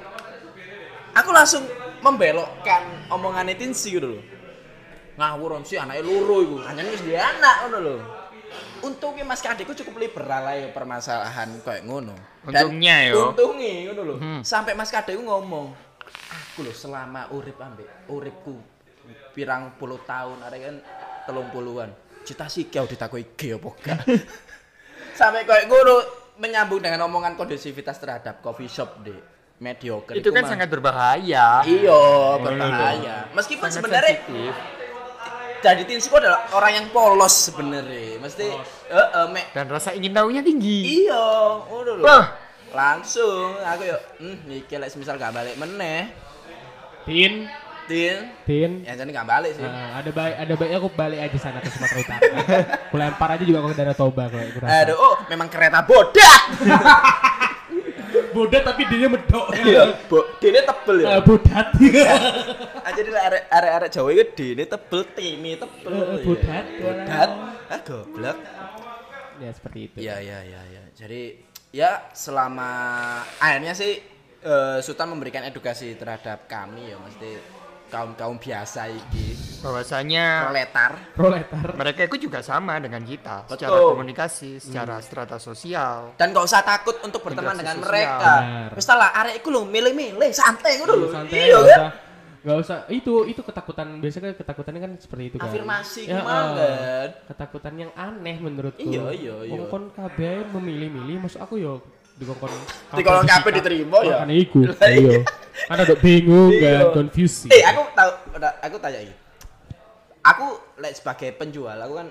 [1.17, 1.65] Aku langsung
[2.01, 4.21] membelokkan omongane Tinsi gitu lho.
[5.21, 6.57] Ngawur sih anake loro iku.
[6.65, 7.97] Anjane wis duwe anak ngono lho.
[8.81, 12.17] Untungnya Mas Kadekku cukup liberal ae permasalahan kayak ngono.
[12.49, 13.33] Dan Untungnya yo.
[13.33, 14.15] Untungnya ngono lho.
[14.17, 14.41] Hmm.
[14.41, 15.77] Sampai Mas Kadekku ngomong,
[16.33, 18.57] aku lho selama urip ambek uripku
[19.37, 20.77] pirang puluh tahun arek kan
[21.29, 21.93] telung puluhan.
[22.25, 24.01] Cita sih kau ditakoi gay apa gak?
[25.21, 29.13] Sampai kayak ngono menyambung dengan omongan kondusivitas terhadap coffee shop di
[29.61, 30.17] mediocre.
[30.17, 31.61] Itu kan mah- sangat berbahaya.
[31.63, 32.01] Iya,
[32.41, 33.17] berbahaya.
[33.31, 34.55] Meskipun Sangat sebenarnya sensitif.
[35.61, 38.17] jadi Tinsiko adalah orang yang polos sebenarnya.
[38.19, 38.47] Mesti
[38.89, 41.05] heeh, mek dan rasa ingin tahunya tinggi.
[41.05, 41.25] iya,
[41.63, 42.05] ngono lho.
[42.05, 42.25] Wah,
[42.71, 46.07] Langsung aku yo, hmm, iki lek semisal gak balik meneh,
[47.03, 47.51] Tin,
[47.85, 48.87] Tin, Tin.
[48.87, 49.61] ya jadi gak balik sih.
[49.61, 52.27] Nah, ada baik ada baiknya aku balik aja sana ke Sumatera Utara.
[52.87, 54.71] Aku lempar aja juga ke Danau Toba kalau aku rasa.
[54.81, 56.41] Aduh, oh, memang kereta bodak.
[58.31, 59.47] Bodat tapi dia medok.
[59.55, 61.07] Iya, bo, dene tebel ya.
[61.19, 61.69] Eh, bodat.
[62.89, 65.93] Aja di arek arek arek Jawa itu dene tebel, timi tebel.
[65.93, 66.25] Iya.
[66.25, 66.65] bodat.
[66.81, 67.31] Bodat.
[67.71, 68.39] Ah, goblok.
[69.41, 69.97] ya seperti itu.
[70.05, 70.83] Iya iya iya iya.
[70.93, 71.23] Jadi
[71.73, 72.71] ya selama
[73.41, 73.99] akhirnya sih
[74.45, 77.60] eh, Sultan memberikan edukasi terhadap kami ya mesti
[77.91, 80.93] kaum kaum biasa iki bahwasanya proletar.
[81.13, 81.67] Proletar.
[81.75, 83.91] mereka itu juga sama dengan kita secara Betul.
[83.93, 86.15] komunikasi, secara strata sosial.
[86.17, 87.91] Dan gak usah takut untuk berteman Interaksi dengan sosial.
[88.73, 88.97] mereka.
[88.97, 91.09] Lah arek iku lho milih-milih santai ngono lho.
[91.09, 91.69] santai Iya nggak kan?
[91.69, 91.91] usah
[92.41, 96.49] nggak usah itu itu ketakutan biasanya kan ketakutannya kan seperti itu kan Afirmasi Ya, gimana
[96.57, 97.09] kan?
[97.29, 99.53] ketakutan yang aneh menurutku Iya, iya, iya.
[99.53, 101.85] Wong kon kabeh memilih-milih masuk aku yo
[102.21, 102.53] dikongkon
[102.93, 104.21] Di kolong kabeh diterima ya.
[104.21, 104.87] Makanya iku iya.
[104.93, 105.21] iya
[105.61, 106.89] kan ada bingung Iya.
[106.89, 108.11] kan confused Eh, aku tahu
[108.61, 109.15] aku tanya iki.
[110.21, 110.47] Aku
[110.77, 112.09] like, sebagai penjual, aku kan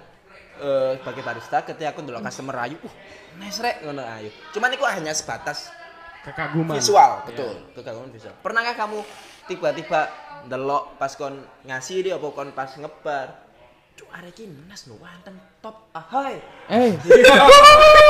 [0.60, 2.93] eh, sebagai barista ketika aku ndelok customer ayu, uh,
[3.38, 4.30] nice rek ngono ayu.
[4.49, 5.70] Cuman itu hanya sebatas
[6.20, 7.53] kekaguman visual, betul.
[7.74, 8.34] Kekaguman visual.
[8.41, 8.99] Pernahkah kamu
[9.45, 10.10] tiba-tiba
[10.45, 13.28] ndelok pas kon ngasih dia apa kon pas ngebar?
[13.93, 15.89] Cuk, arek iki nas lho, wonten top.
[15.93, 16.39] Ahai.
[16.68, 16.97] eh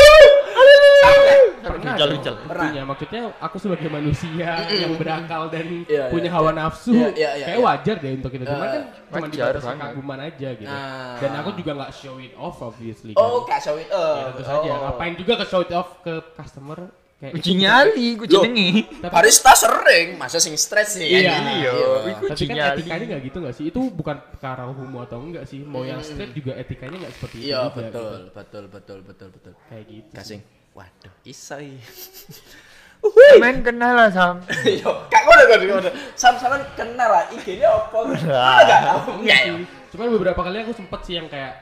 [1.62, 2.10] Pernah dong.
[2.12, 2.36] lucal.
[2.42, 6.36] Artinya, maksudnya aku sebagai manusia yang berakal dan Iya, punya iya.
[6.36, 7.66] hawa nafsu Iya, iya, iya, kayak iya.
[7.66, 9.80] wajar deh untuk itu cuma Eh, kan cuma di batas banget.
[9.80, 11.16] kekaguman aja gitu Nah.
[11.18, 13.22] dan aku juga nggak show it off obviously kan.
[13.22, 14.26] Oh, gak show it Ya, up.
[14.32, 14.70] tentu saja.
[14.70, 14.80] Oh.
[14.86, 16.80] Ngapain juga ke show it off ke customer
[17.20, 18.70] kayak Uji itu nyali, jenengi.
[18.96, 21.04] Tapi, Barista sering, masa sing stres sih.
[21.06, 21.36] Iya.
[21.36, 21.58] anjing.
[21.60, 21.84] Iya,
[22.32, 23.66] tapi kan etikanya nggak gitu nggak sih?
[23.68, 25.60] Itu bukan perkara homo atau enggak sih?
[25.60, 28.04] Mau yang straight juga etikanya nggak seperti itu Iya, betul, gitu.
[28.32, 29.54] betul, betul, betul, betul.
[29.68, 30.14] Kayak gitu.
[30.16, 30.42] Kasing.
[30.74, 31.78] Waduh, isai.
[33.40, 34.44] Main kenal lah sam.
[34.84, 35.90] Yo, kak ngono kok ngono.
[36.20, 38.84] Sam-saman kenal lah IG-nya gak?
[39.16, 39.64] Enggak sih.
[39.96, 41.56] Cuman beberapa kali aku sempet sih yang kayak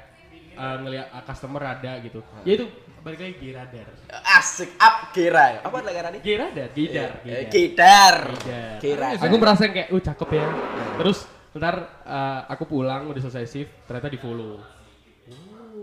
[0.57, 2.25] uh, ngeliat uh, customer ada gitu.
[2.41, 2.65] Ya itu
[3.05, 3.87] balik lagi Giradar.
[4.35, 5.59] Asik up Gira ya.
[5.63, 6.17] Apa lagi tadi?
[6.25, 7.47] Giradar, Gidar, Eh, Gidar.
[7.53, 8.15] Gidar.
[8.41, 8.77] Gidar.
[8.81, 9.07] Kira.
[9.21, 10.45] Aku merasa kayak, uh cakep ya.
[10.97, 11.19] Terus
[11.53, 14.57] ntar uh, aku pulang udah selesai shift, ternyata di follow.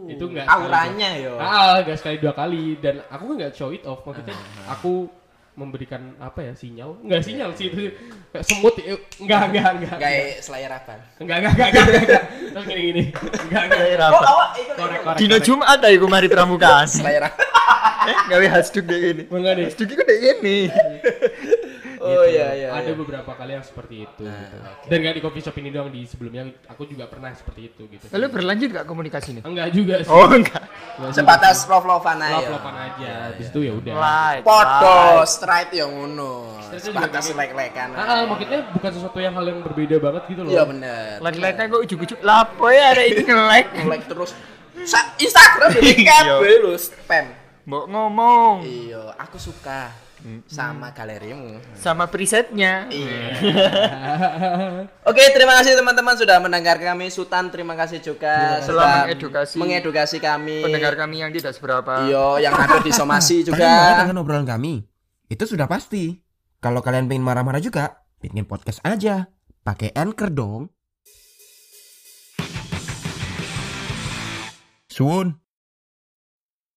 [0.07, 1.35] Itu enggak Auranya yo.
[1.37, 5.09] Ah, enggak sekali dua kali dan aku enggak show it off maksudnya Ah, aku
[5.55, 7.95] memberikan apa ya sinyal enggak sinyal sih itu
[8.29, 10.99] kayak semut eh, enggak enggak enggak Kayak Slayer apa?
[11.17, 13.03] enggak enggak enggak enggak enggak terus gini gini
[13.47, 15.37] enggak enggak Oh, awak ikut korek korek Dino.
[15.39, 16.91] Jumat aja iku mari pramukaan.
[16.91, 17.39] Slayer apa?
[18.05, 19.23] Eh, gawe hashtag deh ini.
[19.31, 20.57] Enggak nih Hashtag iku deh ini.
[22.05, 22.69] Oh iya iya.
[22.71, 22.95] ada iya.
[22.95, 24.57] beberapa kali yang seperti itu gitu.
[24.85, 28.05] dan gak di coffee shop ini doang di sebelumnya aku juga pernah seperti itu gitu
[28.13, 29.43] Lalu berlanjut gak komunikasi nih?
[29.43, 30.63] enggak juga sih Oh enggak.
[30.95, 31.17] Enggak juga.
[31.17, 32.35] Sebatas love-lovean aja.
[32.37, 34.43] love lovean aja habis itu ya udah Like.
[34.45, 35.27] Podo like.
[35.27, 36.33] straight yang ngono.
[36.61, 37.41] Juga Sebatas kayak gitu.
[37.41, 37.89] lek-lekan.
[37.95, 41.13] Ah, ah, maksudnya bukan sesuatu yang hal yang berbeda banget gitu loh Iya bener.
[41.19, 43.71] Like-like kok ujuk-ujuk lapo ya ada itu nge-like.
[43.87, 44.31] Like terus
[44.85, 47.31] Sa Instagram jadi kabel lu spam.
[47.65, 49.89] Mbok ngomong Iya, aku suka
[50.49, 51.61] sama galerimu.
[51.77, 52.89] sama presetnya.
[55.11, 57.13] Oke, terima kasih teman-teman sudah mendengar kami.
[57.13, 60.65] Sultan, terima kasih juga Telah sudah mengedukasi mengedukasi kami.
[60.65, 62.09] Pendengar kami yang tidak seberapa.
[62.09, 64.01] Iya, yang ada di somasi Kalian mau juga.
[64.01, 64.89] dengan obrolan kami?
[65.29, 66.17] Itu sudah pasti.
[66.65, 69.29] Kalau kalian pengen marah-marah juga, bikin podcast aja.
[69.61, 70.73] Pakai Anchor dong.
[74.89, 75.44] Sun.